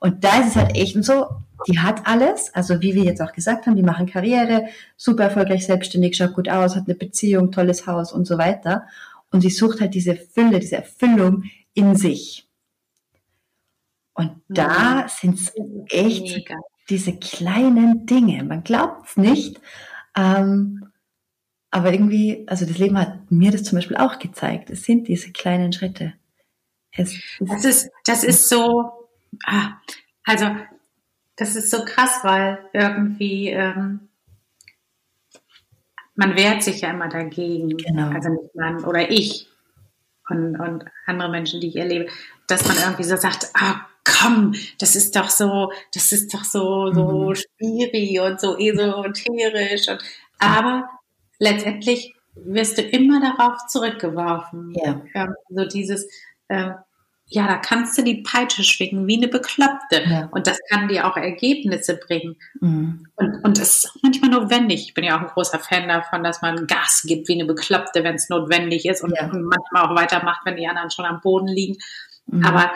und 0.00 0.24
da 0.24 0.40
ist 0.40 0.48
es 0.48 0.56
halt 0.56 0.76
echt 0.76 0.94
und 0.96 1.04
so, 1.04 1.26
die 1.66 1.78
hat 1.78 2.06
alles, 2.06 2.54
also 2.54 2.80
wie 2.80 2.94
wir 2.94 3.02
jetzt 3.02 3.20
auch 3.20 3.32
gesagt 3.32 3.66
haben, 3.66 3.74
die 3.74 3.82
machen 3.82 4.06
Karriere, 4.06 4.66
super 4.96 5.24
erfolgreich 5.24 5.66
selbstständig, 5.66 6.16
schaut 6.16 6.34
gut 6.34 6.48
aus, 6.48 6.76
hat 6.76 6.84
eine 6.86 6.94
Beziehung, 6.94 7.50
tolles 7.50 7.86
Haus 7.86 8.12
und 8.12 8.26
so 8.26 8.38
weiter. 8.38 8.86
Und 9.30 9.40
sie 9.40 9.50
sucht 9.50 9.80
halt 9.80 9.94
diese 9.94 10.14
Fülle, 10.14 10.60
diese 10.60 10.76
Erfüllung 10.76 11.44
in 11.74 11.96
sich. 11.96 12.46
Und 14.14 14.32
da 14.48 15.02
mhm. 15.02 15.08
sind 15.08 15.40
es 15.40 15.52
echt 15.90 16.36
Mega. 16.36 16.56
diese 16.88 17.16
kleinen 17.16 18.06
Dinge. 18.06 18.42
Man 18.44 18.64
glaubt 18.64 19.08
es 19.08 19.16
nicht. 19.16 19.60
Ähm, 20.16 20.87
aber 21.70 21.92
irgendwie, 21.92 22.46
also 22.48 22.64
das 22.64 22.78
Leben 22.78 22.98
hat 22.98 23.30
mir 23.30 23.50
das 23.50 23.64
zum 23.64 23.76
Beispiel 23.76 23.96
auch 23.96 24.18
gezeigt. 24.18 24.70
Es 24.70 24.84
sind 24.84 25.08
diese 25.08 25.32
kleinen 25.32 25.72
Schritte. 25.72 26.14
Es, 26.92 27.18
das 27.40 27.64
ist, 27.64 27.90
das 28.06 28.24
ist 28.24 28.48
so, 28.48 28.90
ah, 29.44 29.72
also 30.24 30.46
das 31.36 31.56
ist 31.56 31.70
so 31.70 31.84
krass, 31.84 32.20
weil 32.22 32.58
irgendwie 32.72 33.48
ähm, 33.50 34.08
man 36.14 36.36
wehrt 36.36 36.62
sich 36.62 36.80
ja 36.80 36.90
immer 36.90 37.08
dagegen. 37.08 37.76
Genau. 37.76 38.10
Also 38.10 38.30
nicht 38.30 38.54
man 38.54 38.84
oder 38.84 39.10
ich 39.10 39.48
und, 40.28 40.58
und 40.58 40.84
andere 41.06 41.30
Menschen, 41.30 41.60
die 41.60 41.68
ich 41.68 41.76
erlebe, 41.76 42.08
dass 42.48 42.66
man 42.66 42.76
irgendwie 42.76 43.04
so 43.04 43.16
sagt, 43.16 43.50
ah, 43.54 43.86
komm, 44.04 44.54
das 44.78 44.96
ist 44.96 45.14
doch 45.14 45.30
so, 45.30 45.72
das 45.94 46.12
ist 46.12 46.32
doch 46.34 46.44
so, 46.44 46.92
so 46.92 47.28
mhm. 47.28 47.34
spiri 47.34 48.20
und 48.20 48.40
so 48.40 48.56
esoterisch. 48.58 49.88
Und, 49.88 50.02
aber 50.38 50.88
letztendlich 51.38 52.14
wirst 52.34 52.78
du 52.78 52.82
immer 52.82 53.20
darauf 53.20 53.66
zurückgeworfen. 53.66 54.74
Ja. 54.74 55.02
Ähm, 55.14 55.34
so 55.48 55.64
dieses, 55.64 56.06
äh, 56.48 56.70
ja, 57.30 57.46
da 57.46 57.58
kannst 57.58 57.98
du 57.98 58.02
die 58.02 58.22
Peitsche 58.22 58.62
schwingen 58.62 59.06
wie 59.06 59.16
eine 59.16 59.28
Bekloppte. 59.28 60.02
Ja. 60.06 60.28
Und 60.32 60.46
das 60.46 60.58
kann 60.70 60.88
dir 60.88 61.06
auch 61.06 61.16
Ergebnisse 61.16 61.96
bringen. 61.96 62.36
Mhm. 62.60 63.06
Und, 63.16 63.44
und 63.44 63.58
das 63.58 63.76
ist 63.76 63.90
auch 63.90 64.02
manchmal 64.02 64.30
notwendig. 64.30 64.82
Ich 64.88 64.94
bin 64.94 65.04
ja 65.04 65.16
auch 65.16 65.22
ein 65.22 65.28
großer 65.28 65.58
Fan 65.58 65.88
davon, 65.88 66.24
dass 66.24 66.40
man 66.40 66.66
Gas 66.66 67.04
gibt 67.06 67.28
wie 67.28 67.34
eine 67.34 67.44
Bekloppte, 67.44 68.02
wenn 68.02 68.14
es 68.14 68.30
notwendig 68.30 68.86
ist 68.86 69.02
und, 69.02 69.14
ja. 69.14 69.30
und, 69.30 69.42
manchmal 69.42 69.84
auch 69.84 69.94
weitermacht, 69.94 70.40
wenn 70.46 70.56
die 70.56 70.66
anderen 70.66 70.90
schon 70.90 71.04
am 71.04 71.20
Boden 71.20 71.48
liegen. 71.48 71.76
Mhm. 72.26 72.44
Aber 72.44 72.72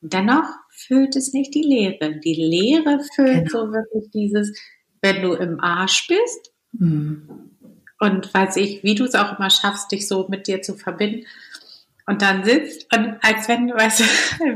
dennoch 0.00 0.46
füllt 0.70 1.16
es 1.16 1.32
nicht 1.32 1.54
die 1.54 1.62
Leere. 1.62 2.20
Die 2.20 2.34
Leere 2.34 3.00
füllt 3.16 3.48
genau. 3.48 3.66
so 3.66 3.72
wirklich 3.72 4.10
dieses, 4.12 4.56
wenn 5.00 5.22
du 5.22 5.32
im 5.32 5.58
Arsch 5.58 6.06
bist 6.06 6.52
mhm. 6.72 7.51
Und 8.02 8.34
weiß 8.34 8.56
ich, 8.56 8.82
wie 8.82 8.96
du 8.96 9.04
es 9.04 9.14
auch 9.14 9.38
immer 9.38 9.48
schaffst, 9.48 9.92
dich 9.92 10.08
so 10.08 10.26
mit 10.28 10.48
dir 10.48 10.60
zu 10.60 10.74
verbinden 10.74 11.24
und 12.06 12.20
dann 12.20 12.44
sitzt 12.44 12.92
und 12.92 13.16
als 13.22 13.46
wenn 13.46 13.68
du 13.68 13.74
weißt, 13.74 14.02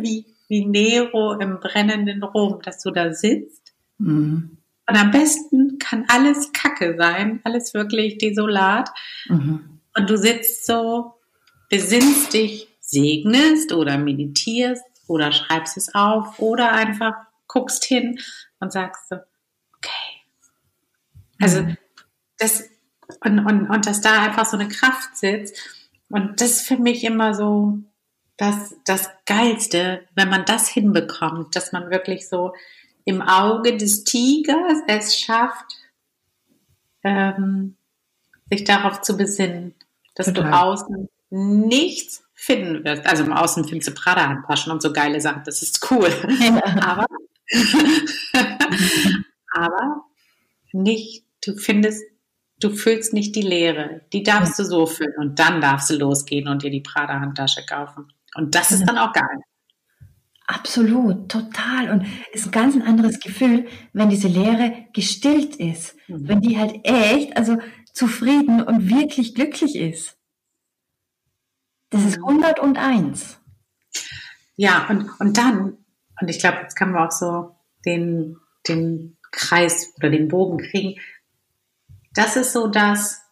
wie, 0.03 0.27
wie 0.49 0.67
Nero 0.67 1.35
im 1.35 1.61
brennenden 1.61 2.25
Rom, 2.25 2.61
dass 2.63 2.83
du 2.83 2.91
da 2.91 3.13
sitzt. 3.13 3.73
Mhm. 3.99 4.59
Und 4.89 4.97
am 4.97 5.11
besten 5.13 5.79
kann 5.79 6.07
alles 6.09 6.53
Kacke 6.53 6.97
sein, 6.99 7.41
alles 7.45 7.73
wirklich 7.73 8.19
desolat. 8.19 8.91
Mhm. 9.29 9.81
Und 9.97 10.11
du 10.11 10.19
sitzt 10.19 10.67
so, 10.67 11.15
besinnst 11.69 12.35
dich, 12.35 12.69
segnest 12.81 13.73
oder 13.73 13.97
meditierst 13.97 14.85
oder 15.07 15.31
schreibst 15.31 15.77
es 15.77 15.95
auf 15.95 16.41
oder 16.41 16.73
einfach 16.73 17.15
guckst 17.47 17.85
hin 17.85 18.19
und 18.59 18.73
sagst 18.73 19.09
so, 19.09 19.17
okay. 19.77 20.23
Also 21.41 21.63
mhm. 21.63 21.77
das 22.39 22.69
und, 23.25 23.39
und, 23.41 23.69
und 23.69 23.87
dass 23.87 24.01
da 24.01 24.23
einfach 24.23 24.47
so 24.47 24.57
eine 24.57 24.69
Kraft 24.69 25.17
sitzt. 25.17 25.57
Und 26.09 26.41
das 26.41 26.53
ist 26.53 26.69
für 26.69 26.77
mich 26.77 27.05
immer 27.05 27.35
so 27.35 27.79
das, 28.37 28.75
das 28.85 29.11
Geilste, 29.25 30.05
wenn 30.15 30.29
man 30.29 30.45
das 30.45 30.69
hinbekommt, 30.69 31.57
dass 31.57 31.73
man 31.73 31.91
wirklich 31.91 32.29
so 32.29 32.53
im 33.05 33.23
Auge 33.23 33.77
des 33.77 34.05
Tigers 34.05 34.79
es 34.89 35.19
schafft, 35.19 35.65
ähm, 37.03 37.77
sich 38.51 38.65
darauf 38.65 39.01
zu 39.01 39.17
besinnen, 39.17 39.75
dass 40.15 40.27
Total. 40.27 40.51
du 40.51 40.57
außen 40.57 41.09
nichts 41.31 42.25
finden 42.35 42.85
wirst. 42.85 43.07
Also 43.07 43.25
im 43.25 43.33
Außen 43.33 43.65
findest 43.65 43.89
du 43.89 43.95
Prada-Handtaschen 43.95 44.71
und 44.73 44.83
so 44.83 44.93
geile 44.93 45.21
Sachen, 45.21 45.43
das 45.45 45.63
ist 45.63 45.91
cool. 45.91 46.13
Ja. 46.41 46.61
aber, 46.83 47.07
aber 49.53 50.05
nicht, 50.73 51.25
du 51.45 51.57
findest, 51.57 52.05
du 52.61 52.71
füllst 52.71 53.13
nicht 53.13 53.37
die 53.37 53.43
Leere. 53.43 54.03
Die 54.13 54.23
darfst 54.23 54.59
ja. 54.59 54.65
du 54.65 54.71
so 54.71 54.87
füllen 54.87 55.15
und 55.19 55.39
dann 55.39 55.61
darfst 55.61 55.91
du 55.91 55.95
losgehen 55.95 56.49
und 56.49 56.63
dir 56.63 56.71
die 56.71 56.81
Prada-Handtasche 56.81 57.65
kaufen. 57.67 58.13
Und 58.35 58.55
das 58.55 58.71
ist 58.71 58.85
dann 58.87 58.99
auch 58.99 59.13
geil. 59.13 59.41
Absolut, 60.47 61.29
total. 61.29 61.91
Und 61.91 62.07
es 62.33 62.43
ist 62.43 62.47
ein 62.47 62.53
ganz 62.53 62.77
anderes 62.77 63.19
Gefühl, 63.19 63.67
wenn 63.93 64.11
diese 64.11 64.29
Leere 64.29 64.87
gestillt 64.93 65.57
ist. 65.57 65.97
Mhm. 66.07 66.29
Wenn 66.29 66.41
die 66.41 66.59
halt 66.59 66.81
echt, 66.85 67.37
also 67.37 67.59
zufrieden 67.93 68.63
und 68.63 68.91
wirklich 68.91 69.35
glücklich 69.35 69.75
ist. 69.75 70.17
Das 71.91 72.05
ist 72.05 72.19
101. 72.19 73.41
Ja, 74.57 74.87
und, 74.89 75.09
und 75.19 75.37
dann, 75.37 75.79
und 76.21 76.29
ich 76.29 76.39
glaube, 76.39 76.59
jetzt 76.63 76.77
können 76.77 76.93
wir 76.93 77.07
auch 77.07 77.13
so 77.13 77.57
den, 77.85 78.37
den 78.69 79.17
Kreis 79.33 79.95
oder 79.97 80.11
den 80.11 80.29
Bogen 80.29 80.59
kriegen. 80.59 81.01
Das 82.17 82.37
ist 82.37 82.53
so 82.53 82.67
das, 82.67 83.23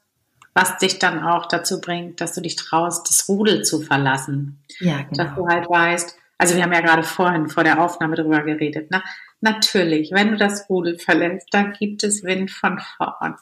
was 0.54 0.78
dich 0.78 0.98
dann 0.98 1.22
auch 1.22 1.46
dazu 1.46 1.80
bringt, 1.80 2.20
dass 2.20 2.32
du 2.32 2.40
dich 2.40 2.56
traust, 2.56 3.08
das 3.08 3.28
Rudel 3.28 3.64
zu 3.64 3.80
verlassen. 3.80 4.62
Ja, 4.78 5.02
genau. 5.02 5.10
Dass 5.10 5.34
du 5.34 5.46
halt 5.48 5.68
weißt, 5.68 6.16
also 6.38 6.54
wir 6.54 6.62
haben 6.62 6.72
ja 6.72 6.80
gerade 6.80 7.02
vorhin 7.02 7.48
vor 7.48 7.64
der 7.64 7.82
Aufnahme 7.82 8.16
darüber 8.16 8.42
geredet, 8.42 8.90
ne? 8.90 9.02
Natürlich, 9.40 10.10
wenn 10.12 10.30
du 10.30 10.36
das 10.36 10.70
Rudel 10.70 10.98
verlässt, 10.98 11.48
dann 11.50 11.72
gibt 11.72 12.02
es 12.02 12.22
Wind 12.22 12.50
von 12.50 12.80
vorn. 12.96 13.34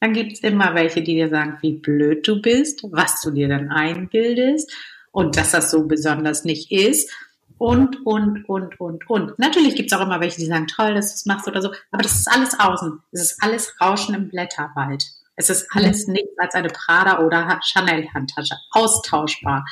Dann 0.00 0.12
gibt 0.12 0.32
es 0.32 0.40
immer 0.40 0.74
welche, 0.74 1.02
die 1.02 1.14
dir 1.14 1.28
sagen, 1.28 1.58
wie 1.62 1.72
blöd 1.72 2.26
du 2.28 2.40
bist, 2.40 2.82
was 2.84 3.20
du 3.20 3.32
dir 3.32 3.48
dann 3.48 3.70
einbildest 3.70 4.72
und 5.10 5.36
dass 5.36 5.50
das 5.50 5.70
so 5.72 5.86
besonders 5.86 6.44
nicht 6.44 6.70
ist. 6.70 7.10
Und, 7.58 8.06
und, 8.06 8.48
und, 8.48 8.80
und, 8.80 9.10
und. 9.10 9.38
Natürlich 9.38 9.74
gibt 9.74 9.90
es 9.92 9.98
auch 9.98 10.02
immer 10.02 10.20
welche, 10.20 10.38
die 10.38 10.46
sagen, 10.46 10.68
toll, 10.68 10.94
dass 10.94 11.10
du 11.10 11.14
es 11.14 11.26
machst 11.26 11.48
oder 11.48 11.60
so. 11.60 11.72
Aber 11.90 12.02
das 12.02 12.12
ist 12.12 12.28
alles 12.28 12.58
außen. 12.58 13.00
Es 13.12 13.20
ist 13.22 13.42
alles 13.42 13.74
Rauschen 13.80 14.14
im 14.14 14.28
Blätterwald. 14.28 15.04
Es 15.34 15.50
ist 15.50 15.68
alles 15.72 16.06
nichts 16.06 16.36
als 16.38 16.54
eine 16.54 16.68
Prada 16.68 17.24
oder 17.24 17.60
Chanel-Handtasche. 17.62 18.56
Austauschbar. 18.72 19.64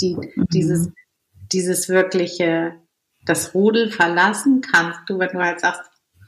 Die, 0.00 0.16
mhm. 0.16 0.46
dieses, 0.52 0.90
dieses 1.52 1.88
wirkliche, 1.88 2.80
das 3.24 3.54
Rudel 3.54 3.90
verlassen 3.90 4.60
kannst 4.60 5.00
du, 5.08 5.18
wenn 5.18 5.30
du 5.30 5.38
halt 5.38 5.60
sagst, 5.60 5.82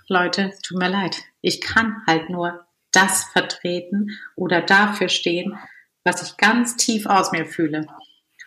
Leute, 0.09 0.51
es 0.53 0.61
tut 0.61 0.79
mir 0.79 0.89
leid. 0.89 1.17
Ich 1.41 1.61
kann 1.61 2.03
halt 2.07 2.31
nur 2.31 2.67
das 2.93 3.25
vertreten 3.25 4.11
oder 4.37 4.63
dafür 4.63 5.09
stehen, 5.09 5.59
was 6.05 6.23
ich 6.23 6.37
ganz 6.37 6.77
tief 6.77 7.07
aus 7.07 7.33
mir 7.33 7.47
fühle. 7.47 7.87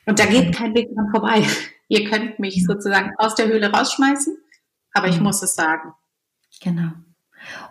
Und 0.05 0.19
da 0.19 0.25
geht 0.25 0.55
kein 0.55 0.73
Weg 0.73 0.93
dran 0.93 1.11
vorbei. 1.11 1.45
Ihr 1.91 2.09
könnt 2.09 2.39
mich 2.39 2.65
sozusagen 2.65 3.11
aus 3.17 3.35
der 3.35 3.47
Höhle 3.47 3.71
rausschmeißen 3.71 4.37
aber 4.93 5.07
ich 5.07 5.17
mhm. 5.17 5.23
muss 5.23 5.41
es 5.41 5.55
sagen. 5.55 5.93
Genau. 6.61 6.91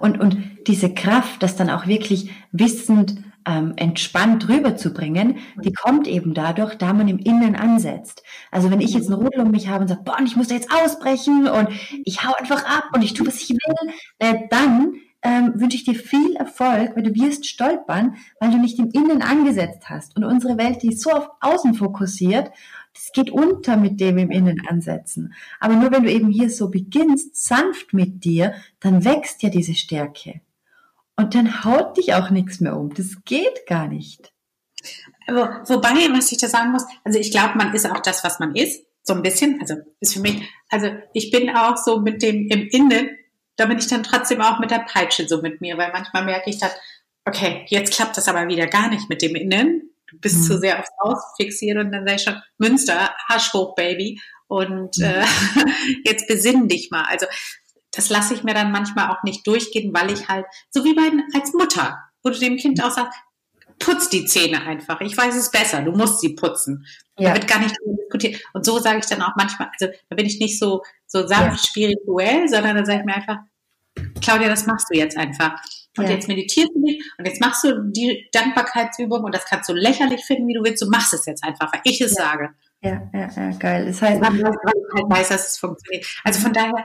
Und, 0.00 0.20
und 0.20 0.66
diese 0.66 0.92
Kraft, 0.92 1.42
das 1.42 1.56
dann 1.56 1.70
auch 1.70 1.86
wirklich 1.86 2.30
wissend, 2.50 3.22
ähm, 3.46 3.72
entspannt 3.76 4.48
rüberzubringen, 4.48 5.38
die 5.64 5.72
kommt 5.72 6.06
eben 6.06 6.34
dadurch, 6.34 6.74
da 6.74 6.92
man 6.92 7.08
im 7.08 7.18
Innen 7.18 7.56
ansetzt. 7.56 8.22
Also 8.50 8.70
wenn 8.70 8.80
ich 8.80 8.92
jetzt 8.92 9.10
einen 9.10 9.22
Rudel 9.22 9.40
um 9.42 9.50
mich 9.50 9.68
habe 9.68 9.82
und 9.82 9.88
sage, 9.88 10.02
boah, 10.04 10.18
ich 10.24 10.36
muss 10.36 10.48
da 10.48 10.56
jetzt 10.56 10.70
ausbrechen 10.72 11.48
und 11.48 11.68
ich 12.04 12.24
hau 12.24 12.34
einfach 12.34 12.64
ab 12.64 12.90
und 12.94 13.02
ich 13.02 13.14
tue, 13.14 13.26
was 13.26 13.40
ich 13.40 13.50
will, 13.50 13.94
äh, 14.18 14.34
dann 14.50 14.94
ähm, 15.22 15.52
wünsche 15.54 15.76
ich 15.76 15.84
dir 15.84 15.94
viel 15.94 16.34
Erfolg, 16.36 16.96
weil 16.96 17.02
du 17.02 17.14
wirst 17.14 17.46
stolpern, 17.46 18.16
weil 18.40 18.50
du 18.50 18.58
nicht 18.58 18.78
im 18.78 18.90
Innen 18.90 19.22
angesetzt 19.22 19.88
hast. 19.88 20.16
Und 20.16 20.24
unsere 20.24 20.58
Welt, 20.58 20.82
die 20.82 20.88
ist 20.88 21.02
so 21.02 21.10
auf 21.10 21.30
Außen 21.40 21.74
fokussiert, 21.74 22.50
das 23.00 23.12
geht 23.12 23.30
unter 23.30 23.78
mit 23.78 23.98
dem 23.98 24.18
im 24.18 24.30
Innen 24.30 24.66
ansetzen. 24.68 25.32
Aber 25.58 25.74
nur 25.74 25.90
wenn 25.90 26.04
du 26.04 26.12
eben 26.12 26.28
hier 26.28 26.50
so 26.50 26.68
beginnst, 26.68 27.34
sanft 27.34 27.94
mit 27.94 28.24
dir, 28.24 28.54
dann 28.78 29.04
wächst 29.06 29.42
ja 29.42 29.48
diese 29.48 29.74
Stärke. 29.74 30.42
Und 31.16 31.34
dann 31.34 31.64
haut 31.64 31.96
dich 31.96 32.12
auch 32.12 32.28
nichts 32.28 32.60
mehr 32.60 32.76
um. 32.76 32.92
Das 32.92 33.24
geht 33.24 33.66
gar 33.66 33.88
nicht. 33.88 34.32
Wo, 35.26 35.40
wobei, 35.74 36.12
was 36.12 36.30
ich 36.30 36.38
da 36.38 36.48
sagen 36.48 36.72
muss, 36.72 36.84
also 37.02 37.18
ich 37.18 37.30
glaube, 37.30 37.56
man 37.56 37.74
ist 37.74 37.90
auch 37.90 38.00
das, 38.00 38.22
was 38.22 38.38
man 38.38 38.54
ist. 38.54 38.84
So 39.02 39.14
ein 39.14 39.22
bisschen. 39.22 39.60
Also 39.60 39.76
ist 40.00 40.14
für 40.14 40.20
mich, 40.20 40.42
also 40.68 40.88
ich 41.14 41.30
bin 41.30 41.50
auch 41.56 41.78
so 41.78 42.00
mit 42.00 42.22
dem 42.22 42.48
im 42.48 42.68
Innen, 42.68 43.10
da 43.56 43.64
bin 43.64 43.78
ich 43.78 43.86
dann 43.86 44.02
trotzdem 44.02 44.42
auch 44.42 44.58
mit 44.58 44.70
der 44.70 44.80
Peitsche 44.86 45.26
so 45.26 45.40
mit 45.40 45.62
mir, 45.62 45.78
weil 45.78 45.92
manchmal 45.92 46.24
merke 46.24 46.50
ich 46.50 46.58
dann, 46.58 46.70
okay, 47.24 47.64
jetzt 47.68 47.94
klappt 47.94 48.18
das 48.18 48.28
aber 48.28 48.46
wieder 48.48 48.66
gar 48.66 48.90
nicht 48.90 49.08
mit 49.08 49.22
dem 49.22 49.36
Innen. 49.36 49.89
Du 50.10 50.18
bist 50.18 50.38
mhm. 50.38 50.42
zu 50.42 50.58
sehr 50.58 50.78
aufs 50.78 50.90
Aus 50.98 51.18
fixiert 51.36 51.78
und 51.78 51.92
dann 51.92 52.06
sage 52.06 52.16
ich 52.16 52.22
schon, 52.22 52.42
Münster, 52.58 53.14
Hasch 53.28 53.52
hoch, 53.52 53.74
Baby. 53.74 54.20
Und 54.48 54.98
mhm. 54.98 55.04
äh, 55.04 55.24
jetzt 56.04 56.26
besinn 56.26 56.68
dich 56.68 56.90
mal. 56.90 57.04
Also 57.04 57.26
das 57.92 58.08
lasse 58.08 58.34
ich 58.34 58.44
mir 58.44 58.54
dann 58.54 58.72
manchmal 58.72 59.10
auch 59.10 59.22
nicht 59.22 59.46
durchgehen, 59.46 59.92
weil 59.92 60.12
ich 60.12 60.28
halt, 60.28 60.46
so 60.70 60.84
wie 60.84 60.94
bei, 60.94 61.10
als 61.34 61.52
Mutter, 61.52 61.98
wo 62.22 62.30
du 62.30 62.38
dem 62.38 62.56
Kind 62.56 62.82
auch 62.82 62.90
sagst, 62.90 63.18
putz 63.78 64.08
die 64.10 64.26
Zähne 64.26 64.62
einfach. 64.62 65.00
Ich 65.00 65.16
weiß 65.16 65.34
es 65.34 65.50
besser. 65.50 65.82
Du 65.82 65.92
musst 65.92 66.20
sie 66.20 66.34
putzen. 66.34 66.86
Ja. 67.18 67.30
Da 67.30 67.34
wird 67.34 67.48
gar 67.48 67.58
nicht 67.58 67.74
diskutiert. 67.84 68.40
Und 68.52 68.64
so 68.64 68.78
sage 68.78 68.98
ich 68.98 69.06
dann 69.06 69.22
auch 69.22 69.34
manchmal, 69.36 69.70
also 69.78 69.92
da 70.08 70.16
bin 70.16 70.26
ich 70.26 70.38
nicht 70.38 70.58
so, 70.58 70.82
so 71.06 71.26
sanft 71.26 71.64
ja. 71.64 71.68
spirituell, 71.68 72.48
sondern 72.48 72.76
da 72.76 72.84
sage 72.84 73.00
ich 73.00 73.04
mir 73.04 73.16
einfach, 73.16 73.38
Claudia, 74.20 74.48
das 74.48 74.66
machst 74.66 74.86
du 74.90 74.98
jetzt 74.98 75.16
einfach. 75.16 75.60
Und 75.96 76.04
ja. 76.04 76.12
jetzt 76.12 76.28
meditierst 76.28 76.70
du 76.72 76.80
nicht 76.80 77.02
und 77.18 77.26
jetzt 77.26 77.40
machst 77.40 77.64
du 77.64 77.90
die 77.90 78.28
Dankbarkeitsübung 78.32 79.24
und 79.24 79.34
das 79.34 79.44
kannst 79.44 79.68
du 79.68 79.74
lächerlich 79.74 80.24
finden, 80.24 80.46
wie 80.46 80.54
du 80.54 80.62
willst. 80.62 80.82
Du 80.82 80.88
machst 80.88 81.12
es 81.12 81.26
jetzt 81.26 81.42
einfach, 81.42 81.72
weil 81.72 81.80
ich 81.84 82.00
es 82.00 82.16
ja. 82.16 82.24
sage. 82.24 82.50
Ja, 82.82 83.10
ja, 83.12 83.28
ja, 83.28 83.50
geil. 83.58 83.86
Das 83.86 84.00
heißt, 84.00 84.20
weil 84.20 84.36
ich 84.36 84.44
halt 84.44 85.10
weiß, 85.10 85.28
dass 85.28 85.48
es 85.48 85.58
funktioniert. 85.58 86.06
Also 86.24 86.40
von 86.40 86.52
daher, 86.52 86.84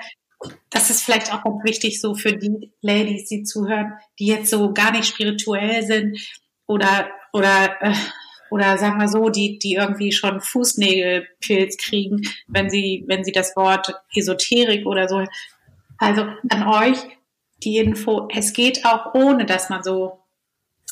das 0.70 0.90
ist 0.90 1.04
vielleicht 1.04 1.32
auch 1.32 1.44
ganz 1.44 1.64
wichtig 1.64 2.02
so 2.02 2.16
für 2.16 2.34
die 2.34 2.72
Ladies, 2.82 3.28
die 3.30 3.44
zuhören, 3.44 3.94
die 4.20 4.28
jetzt 4.28 4.50
so 4.50 4.74
gar 4.74 4.92
nicht 4.92 5.06
spirituell 5.06 5.84
sind 5.84 6.20
oder 6.68 7.08
oder 7.32 7.82
äh, 7.82 7.94
oder 8.50 8.78
sagen 8.78 9.00
wir 9.00 9.08
so, 9.08 9.30
die 9.30 9.60
die 9.60 9.76
irgendwie 9.76 10.12
schon 10.12 10.42
Fußnägelpilz 10.42 11.78
kriegen, 11.78 12.22
wenn 12.48 12.70
sie 12.70 13.06
wenn 13.08 13.24
sie 13.24 13.32
das 13.32 13.56
Wort 13.56 13.94
Esoterik 14.14 14.86
oder 14.86 15.08
so. 15.08 15.24
Also 15.98 16.28
an 16.50 16.68
euch 16.68 16.98
die 17.66 17.78
Info. 17.78 18.28
Es 18.34 18.54
geht 18.54 18.86
auch 18.86 19.14
ohne, 19.14 19.46
dass 19.46 19.70
man 19.70 19.84
so 19.84 20.20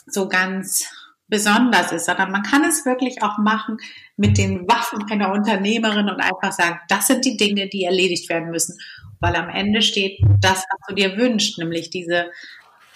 so 0.06 0.28
ganz 0.28 0.86
besonders 1.28 1.92
ist, 1.94 2.06
sondern 2.06 2.32
man 2.32 2.44
kann 2.44 2.66
es 2.66 2.86
wirklich 2.86 3.24
auch 3.24 3.38
machen 3.38 3.78
mit 4.18 4.38
den 4.38 4.68
Waffen 4.68 5.10
einer 5.10 5.32
Unternehmerin 5.32 6.10
und 6.10 6.20
einfach 6.20 6.52
sagen, 6.52 6.80
das 6.90 7.08
sind 7.08 7.24
die 7.24 7.38
Dinge, 7.38 7.70
die 7.70 7.86
erledigt 7.86 8.30
werden 8.30 8.52
müssen 8.52 8.78
weil 9.24 9.38
am 9.38 9.50
Ende 9.50 9.82
steht 9.82 10.20
das, 10.42 10.58
was 10.58 10.88
du 10.88 10.96
dir 10.96 11.18
wünschst, 11.18 11.58
nämlich 11.58 11.90
diese 11.90 12.30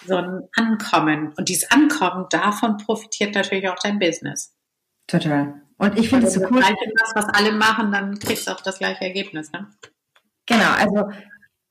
so 0.06 0.16
ein 0.16 0.42
Ankommen. 0.54 1.32
Und 1.36 1.48
dieses 1.48 1.70
Ankommen, 1.70 2.26
davon 2.30 2.76
profitiert 2.76 3.34
natürlich 3.34 3.68
auch 3.68 3.78
dein 3.82 3.98
Business. 3.98 4.54
Total. 5.06 5.62
Und 5.78 5.98
ich 5.98 6.10
finde 6.10 6.26
es 6.26 6.34
so 6.34 6.40
cool. 6.42 6.62
Wenn 6.62 6.90
du 6.90 6.94
das, 6.98 7.12
was 7.14 7.34
alle 7.34 7.52
machen, 7.52 7.90
dann 7.92 8.18
kriegst 8.18 8.46
du 8.46 8.52
auch 8.52 8.60
das 8.60 8.78
gleiche 8.78 9.04
Ergebnis. 9.04 9.50
Ne? 9.52 9.68
Genau, 10.46 10.70
also 10.70 11.10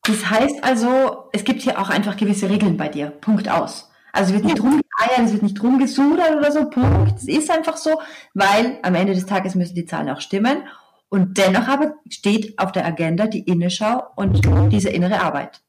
das 0.07 0.29
heißt 0.29 0.63
also, 0.63 1.29
es 1.33 1.43
gibt 1.43 1.61
hier 1.61 1.79
auch 1.79 1.89
einfach 1.89 2.17
gewisse 2.17 2.49
Regeln 2.49 2.77
bei 2.77 2.87
dir. 2.87 3.07
Punkt 3.09 3.49
aus. 3.49 3.89
Also 4.13 4.33
es 4.33 4.41
wird 4.41 4.45
nicht 4.45 4.59
rumgeeiert, 4.59 5.25
es 5.25 5.33
wird 5.33 5.43
nicht 5.43 5.61
rumgesudert 5.61 6.35
oder 6.35 6.51
so, 6.51 6.69
Punkt. 6.69 7.17
Es 7.17 7.27
ist 7.27 7.51
einfach 7.51 7.77
so, 7.77 8.01
weil 8.33 8.79
am 8.81 8.95
Ende 8.95 9.13
des 9.13 9.25
Tages 9.25 9.53
müssen 9.55 9.75
die 9.75 9.85
Zahlen 9.85 10.09
auch 10.09 10.21
stimmen. 10.21 10.63
Und 11.09 11.37
dennoch 11.37 11.67
aber 11.67 11.93
steht 12.09 12.57
auf 12.59 12.71
der 12.71 12.85
Agenda 12.85 13.27
die 13.27 13.43
Innenschau 13.43 14.03
und 14.15 14.41
diese 14.71 14.89
innere 14.89 15.21
Arbeit. 15.21 15.61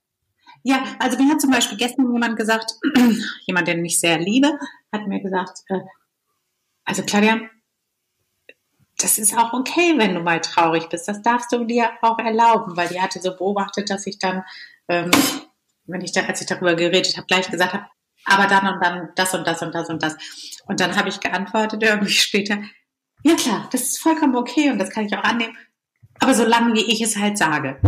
Ja, 0.65 0.83
also 0.99 1.17
mir 1.19 1.31
hat 1.31 1.41
zum 1.41 1.51
Beispiel 1.51 1.79
gestern 1.79 2.13
jemand 2.13 2.37
gesagt, 2.37 2.73
jemand, 3.47 3.69
den 3.69 3.85
ich 3.85 4.01
sehr 4.01 4.19
liebe, 4.19 4.51
hat 4.93 5.07
mir 5.07 5.21
gesagt, 5.21 5.63
äh, 5.69 5.81
also 6.85 7.03
Claudia, 7.03 7.41
das 8.99 9.19
ist 9.19 9.37
auch 9.37 9.53
okay, 9.53 9.95
wenn 9.97 10.15
du 10.15 10.21
mal 10.21 10.41
traurig 10.41 10.89
bist. 10.89 11.09
Das 11.09 11.23
darfst 11.23 11.53
du 11.53 11.65
dir 11.65 11.91
auch 12.03 12.19
erlauben, 12.19 12.77
weil 12.77 12.89
die 12.89 13.01
hatte 13.01 13.21
so 13.21 13.35
beobachtet, 13.37 13.91
dass 13.91 14.07
ich 14.07 14.19
dann, 14.19 14.45
ähm, 14.89 15.11
wenn 15.87 16.01
ich 16.01 16.13
da, 16.13 16.23
als 16.23 16.41
ich 16.41 16.49
darüber 16.49 16.75
geredet 16.75 17.17
habe, 17.17 17.27
gleich 17.27 17.49
gesagt 17.49 17.73
habe, 17.73 17.87
aber 18.25 18.47
dann 18.47 18.75
und 18.75 18.85
dann 18.85 19.09
das 19.15 19.35
und 19.35 19.47
das 19.47 19.63
und 19.63 19.75
das 19.75 19.89
und 19.89 20.03
das. 20.03 20.17
Und 20.67 20.81
dann 20.81 20.97
habe 20.97 21.09
ich 21.09 21.21
geantwortet 21.21 21.83
irgendwie 21.83 22.13
später, 22.13 22.59
ja 23.23 23.35
klar, 23.37 23.69
das 23.73 23.83
ist 23.83 23.99
vollkommen 24.01 24.37
okay 24.37 24.71
und 24.71 24.79
das 24.79 24.91
kann 24.91 25.07
ich 25.07 25.17
auch 25.17 25.25
annehmen. 25.25 25.57
Aber 26.21 26.35
solange 26.35 26.75
wie 26.75 26.93
ich 26.93 27.01
es 27.01 27.17
halt 27.17 27.39
sage. 27.39 27.79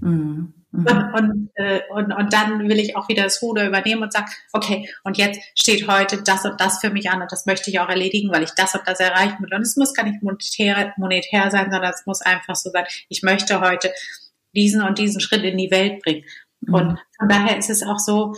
Mhm. 0.00 0.52
Mhm. 0.76 0.86
Und, 0.86 1.14
und, 1.14 1.50
äh, 1.54 1.80
und, 1.90 2.12
und 2.12 2.32
dann 2.32 2.68
will 2.68 2.78
ich 2.78 2.96
auch 2.96 3.08
wieder 3.08 3.24
das 3.24 3.40
Ruder 3.42 3.66
übernehmen 3.66 4.02
und 4.02 4.12
sagen, 4.12 4.26
okay, 4.52 4.88
und 5.04 5.16
jetzt 5.16 5.40
steht 5.54 5.88
heute 5.88 6.22
das 6.22 6.44
und 6.44 6.60
das 6.60 6.80
für 6.80 6.90
mich 6.90 7.10
an 7.10 7.22
und 7.22 7.32
das 7.32 7.46
möchte 7.46 7.70
ich 7.70 7.80
auch 7.80 7.88
erledigen, 7.88 8.30
weil 8.32 8.42
ich 8.42 8.50
das 8.50 8.74
und 8.74 8.82
das 8.86 9.00
erreichen 9.00 9.38
will. 9.40 9.54
Und 9.54 9.62
es 9.62 9.76
muss 9.76 9.94
gar 9.94 10.04
nicht 10.04 10.22
monetär, 10.22 10.92
monetär 10.96 11.50
sein, 11.50 11.70
sondern 11.70 11.92
es 11.92 12.04
muss 12.06 12.22
einfach 12.22 12.56
so 12.56 12.70
sein, 12.70 12.84
ich 13.08 13.22
möchte 13.22 13.60
heute 13.60 13.92
diesen 14.54 14.82
und 14.82 14.98
diesen 14.98 15.20
Schritt 15.20 15.44
in 15.44 15.58
die 15.58 15.70
Welt 15.70 16.02
bringen. 16.02 16.24
Mhm. 16.60 16.74
Und 16.74 16.98
von 17.18 17.28
daher 17.28 17.56
ist 17.56 17.70
es 17.70 17.82
auch 17.82 17.98
so, 17.98 18.34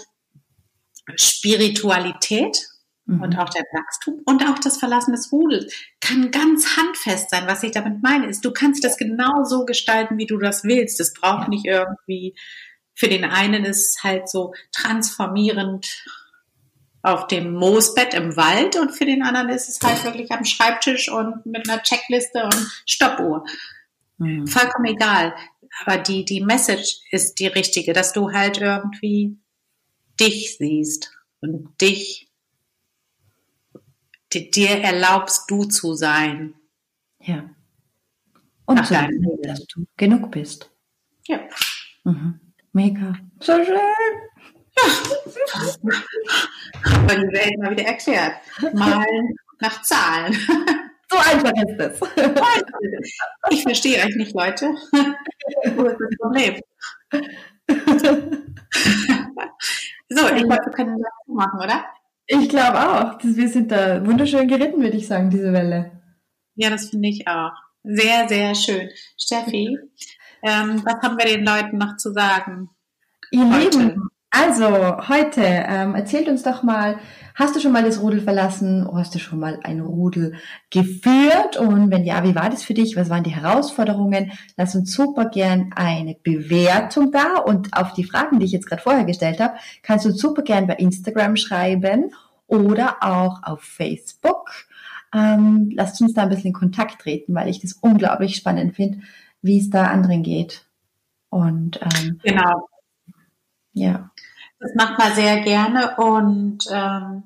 Spiritualität 1.16 2.68
mhm. 3.08 3.22
und 3.22 3.38
auch 3.38 3.48
der 3.48 3.64
Wachstum 3.72 4.20
und 4.24 4.44
auch 4.46 4.58
das 4.58 4.76
Verlassen 4.76 5.12
des 5.12 5.32
Rudels 5.32 5.72
kann 6.00 6.30
ganz 6.30 6.76
handfest 6.76 7.30
sein. 7.30 7.44
Was 7.46 7.62
ich 7.62 7.72
damit 7.72 8.02
meine, 8.02 8.26
ist, 8.26 8.44
du 8.44 8.52
kannst 8.52 8.84
das 8.84 8.96
genau 8.96 9.44
so 9.44 9.64
gestalten, 9.64 10.18
wie 10.18 10.26
du 10.26 10.38
das 10.38 10.64
willst. 10.64 11.00
Das 11.00 11.12
braucht 11.12 11.44
ja. 11.44 11.48
nicht 11.48 11.64
irgendwie, 11.64 12.34
für 12.94 13.08
den 13.08 13.24
einen 13.24 13.64
ist 13.64 14.04
halt 14.04 14.28
so 14.28 14.52
transformierend 14.72 16.04
auf 17.02 17.26
dem 17.28 17.54
Moosbett 17.54 18.14
im 18.14 18.36
Wald 18.36 18.76
und 18.76 18.90
für 18.90 19.06
den 19.06 19.22
anderen 19.22 19.48
ist 19.48 19.68
es 19.68 19.80
halt 19.80 20.04
wirklich 20.04 20.30
am 20.32 20.44
Schreibtisch 20.44 21.10
und 21.10 21.46
mit 21.46 21.68
einer 21.68 21.82
Checkliste 21.82 22.44
und 22.44 22.82
Stoppuhr. 22.86 23.44
Mhm. 24.18 24.46
Vollkommen 24.46 24.86
egal. 24.86 25.34
Aber 25.84 25.98
die, 25.98 26.24
die 26.24 26.40
Message 26.40 26.98
ist 27.10 27.38
die 27.38 27.46
richtige, 27.46 27.92
dass 27.92 28.12
du 28.12 28.32
halt 28.32 28.58
irgendwie 28.58 29.38
dich 30.20 30.56
siehst 30.58 31.12
und 31.40 31.80
dich 31.80 32.27
dir 34.34 34.80
erlaubst 34.82 35.50
du 35.50 35.64
zu 35.64 35.94
sein. 35.94 36.54
Ja. 37.20 37.48
Und 38.66 38.86
so, 38.86 38.94
dass 39.42 39.66
du 39.66 39.86
genug 39.96 40.30
bist. 40.30 40.70
Ja. 41.26 41.40
Mhm. 42.04 42.40
Mega. 42.72 43.14
So 43.40 43.52
schön. 43.64 43.76
Ja. 44.76 44.84
Aber 46.84 47.16
die 47.16 47.32
Welt 47.32 47.58
mal 47.58 47.70
wieder 47.70 47.84
erklärt. 47.84 48.34
Malen 48.74 49.36
nach 49.60 49.82
Zahlen. 49.82 50.36
So 51.10 51.16
einfach 51.16 51.52
ist 51.52 51.80
es. 51.80 52.00
Ich 53.50 53.62
verstehe 53.62 54.04
euch 54.04 54.14
nicht, 54.16 54.34
Leute. 54.34 54.66
Wo 55.74 55.84
ist 55.84 55.96
das 55.98 56.16
Problem? 56.20 56.60
So, 60.10 60.26
ich 60.28 60.42
glaube, 60.42 60.64
wir 60.64 60.72
können 60.72 61.02
das 61.02 61.12
machen, 61.26 61.60
oder? 61.60 61.84
Ich 62.30 62.48
glaube 62.50 62.78
auch. 62.78 63.18
Wir 63.22 63.48
sind 63.48 63.72
da 63.72 64.06
wunderschön 64.06 64.46
geritten, 64.46 64.82
würde 64.82 64.98
ich 64.98 65.06
sagen, 65.06 65.30
diese 65.30 65.52
Welle. 65.52 66.02
Ja, 66.54 66.68
das 66.68 66.90
finde 66.90 67.08
ich 67.08 67.26
auch. 67.26 67.52
Sehr, 67.82 68.28
sehr 68.28 68.54
schön. 68.54 68.90
Steffi, 69.16 69.78
ähm, 70.42 70.82
was 70.84 71.02
haben 71.02 71.16
wir 71.16 71.24
den 71.24 71.44
Leuten 71.44 71.78
noch 71.78 71.96
zu 71.96 72.12
sagen? 72.12 72.68
Ihr? 73.30 73.44
Lieben, 73.44 74.10
also 74.30 75.08
heute 75.08 75.42
ähm, 75.42 75.94
erzählt 75.94 76.28
uns 76.28 76.42
doch 76.42 76.62
mal, 76.62 76.98
hast 77.34 77.56
du 77.56 77.60
schon 77.60 77.72
mal 77.72 77.82
das 77.82 78.02
Rudel 78.02 78.20
verlassen? 78.20 78.86
Hast 78.92 79.14
du 79.14 79.18
schon 79.18 79.40
mal 79.40 79.58
ein 79.62 79.80
Rudel 79.80 80.34
geführt? 80.70 81.56
Und 81.56 81.90
wenn 81.90 82.04
ja, 82.04 82.22
wie 82.24 82.34
war 82.34 82.50
das 82.50 82.62
für 82.62 82.74
dich? 82.74 82.94
Was 82.96 83.08
waren 83.08 83.24
die 83.24 83.34
Herausforderungen? 83.34 84.32
Lass 84.56 84.74
uns 84.74 84.92
super 84.92 85.26
gern 85.26 85.70
eine 85.74 86.14
Bewertung 86.22 87.10
da. 87.10 87.38
Und 87.38 87.74
auf 87.74 87.94
die 87.94 88.04
Fragen, 88.04 88.38
die 88.38 88.44
ich 88.44 88.52
jetzt 88.52 88.66
gerade 88.66 88.82
vorher 88.82 89.04
gestellt 89.04 89.40
habe, 89.40 89.54
kannst 89.82 90.04
du 90.04 90.10
super 90.10 90.42
gern 90.42 90.66
bei 90.66 90.74
Instagram 90.74 91.36
schreiben 91.36 92.12
oder 92.46 92.96
auch 93.00 93.42
auf 93.42 93.62
Facebook. 93.62 94.50
Ähm, 95.14 95.70
lasst 95.74 96.00
uns 96.02 96.12
da 96.12 96.24
ein 96.24 96.28
bisschen 96.28 96.48
in 96.48 96.52
Kontakt 96.52 97.00
treten, 97.00 97.34
weil 97.34 97.48
ich 97.48 97.60
das 97.60 97.72
unglaublich 97.80 98.36
spannend 98.36 98.76
finde, 98.76 99.00
wie 99.40 99.58
es 99.58 99.70
da 99.70 99.86
anderen 99.86 100.22
geht. 100.22 100.66
Und 101.30 101.80
ähm, 101.82 102.20
genau. 102.22 102.68
Ja. 103.78 104.10
Das 104.60 104.74
macht 104.74 104.98
man 104.98 105.12
sehr 105.12 105.40
gerne 105.40 105.96
und 105.96 106.64
ähm, 106.70 107.22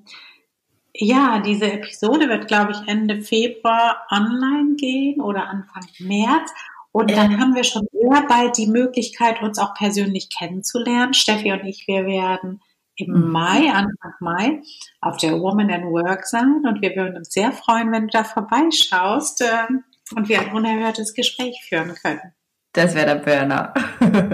ja, 0.95 1.41
diese 1.41 1.73
Episode 1.73 2.29
wird, 2.29 2.49
glaube 2.49 2.73
ich, 2.73 2.89
Ende 2.89 3.23
Februar 3.23 4.07
online 4.11 4.77
gehen 4.77 5.21
oder 5.21 5.49
Anfang 5.49 5.87
März. 5.99 6.53
Und 6.93 7.11
dann 7.11 7.41
haben 7.41 7.55
wir 7.55 7.65
schon 7.65 7.87
eher 7.93 8.27
bald 8.29 8.59
die 8.59 8.67
Möglichkeit, 8.67 9.41
uns 9.41 9.59
auch 9.59 9.73
persönlich 9.75 10.29
kennenzulernen. 10.29 11.15
Steffi 11.15 11.51
und 11.53 11.65
ich, 11.65 11.87
wir 11.89 12.05
werden 12.05 12.61
im 12.97 13.13
mhm. 13.13 13.31
Mai, 13.31 13.73
Anfang 13.73 14.13
Mai, 14.21 14.61
auf 15.01 15.17
der 15.17 15.41
Woman 15.41 15.71
and 15.71 15.87
Work 15.87 16.27
sein. 16.27 16.63
Und 16.67 16.83
wir 16.83 16.95
würden 16.95 17.17
uns 17.17 17.33
sehr 17.33 17.53
freuen, 17.53 17.91
wenn 17.93 18.09
du 18.09 18.11
da 18.13 18.25
vorbeischaust 18.25 19.41
äh, 19.41 19.69
und 20.15 20.29
wir 20.29 20.41
ein 20.41 20.53
unerhörtes 20.53 21.15
Gespräch 21.15 21.59
führen 21.67 21.95
können. 21.95 22.35
Das 22.75 22.95
wäre 22.95 23.07
der 23.07 23.15
Burner. 23.17 23.73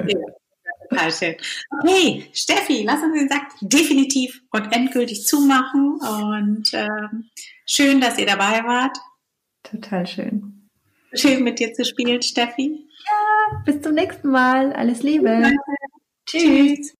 ja. 0.08 0.18
Total 0.88 1.12
schön. 1.12 1.34
Okay, 1.82 2.30
Steffi, 2.32 2.82
lass 2.84 3.02
uns 3.02 3.14
den 3.14 3.28
Sack 3.28 3.52
definitiv 3.60 4.40
und 4.50 4.72
endgültig 4.72 5.26
zumachen. 5.26 6.00
Und 6.00 6.70
ähm, 6.72 7.30
schön, 7.66 8.00
dass 8.00 8.18
ihr 8.18 8.26
dabei 8.26 8.64
wart. 8.64 8.96
Total 9.62 10.06
schön. 10.06 10.68
Schön 11.12 11.44
mit 11.44 11.58
dir 11.58 11.72
zu 11.72 11.84
spielen, 11.84 12.22
Steffi. 12.22 12.86
Ja, 13.06 13.62
bis 13.64 13.80
zum 13.82 13.94
nächsten 13.94 14.30
Mal. 14.30 14.72
Alles 14.72 15.02
Liebe. 15.02 15.52
Tschüss. 16.26 16.94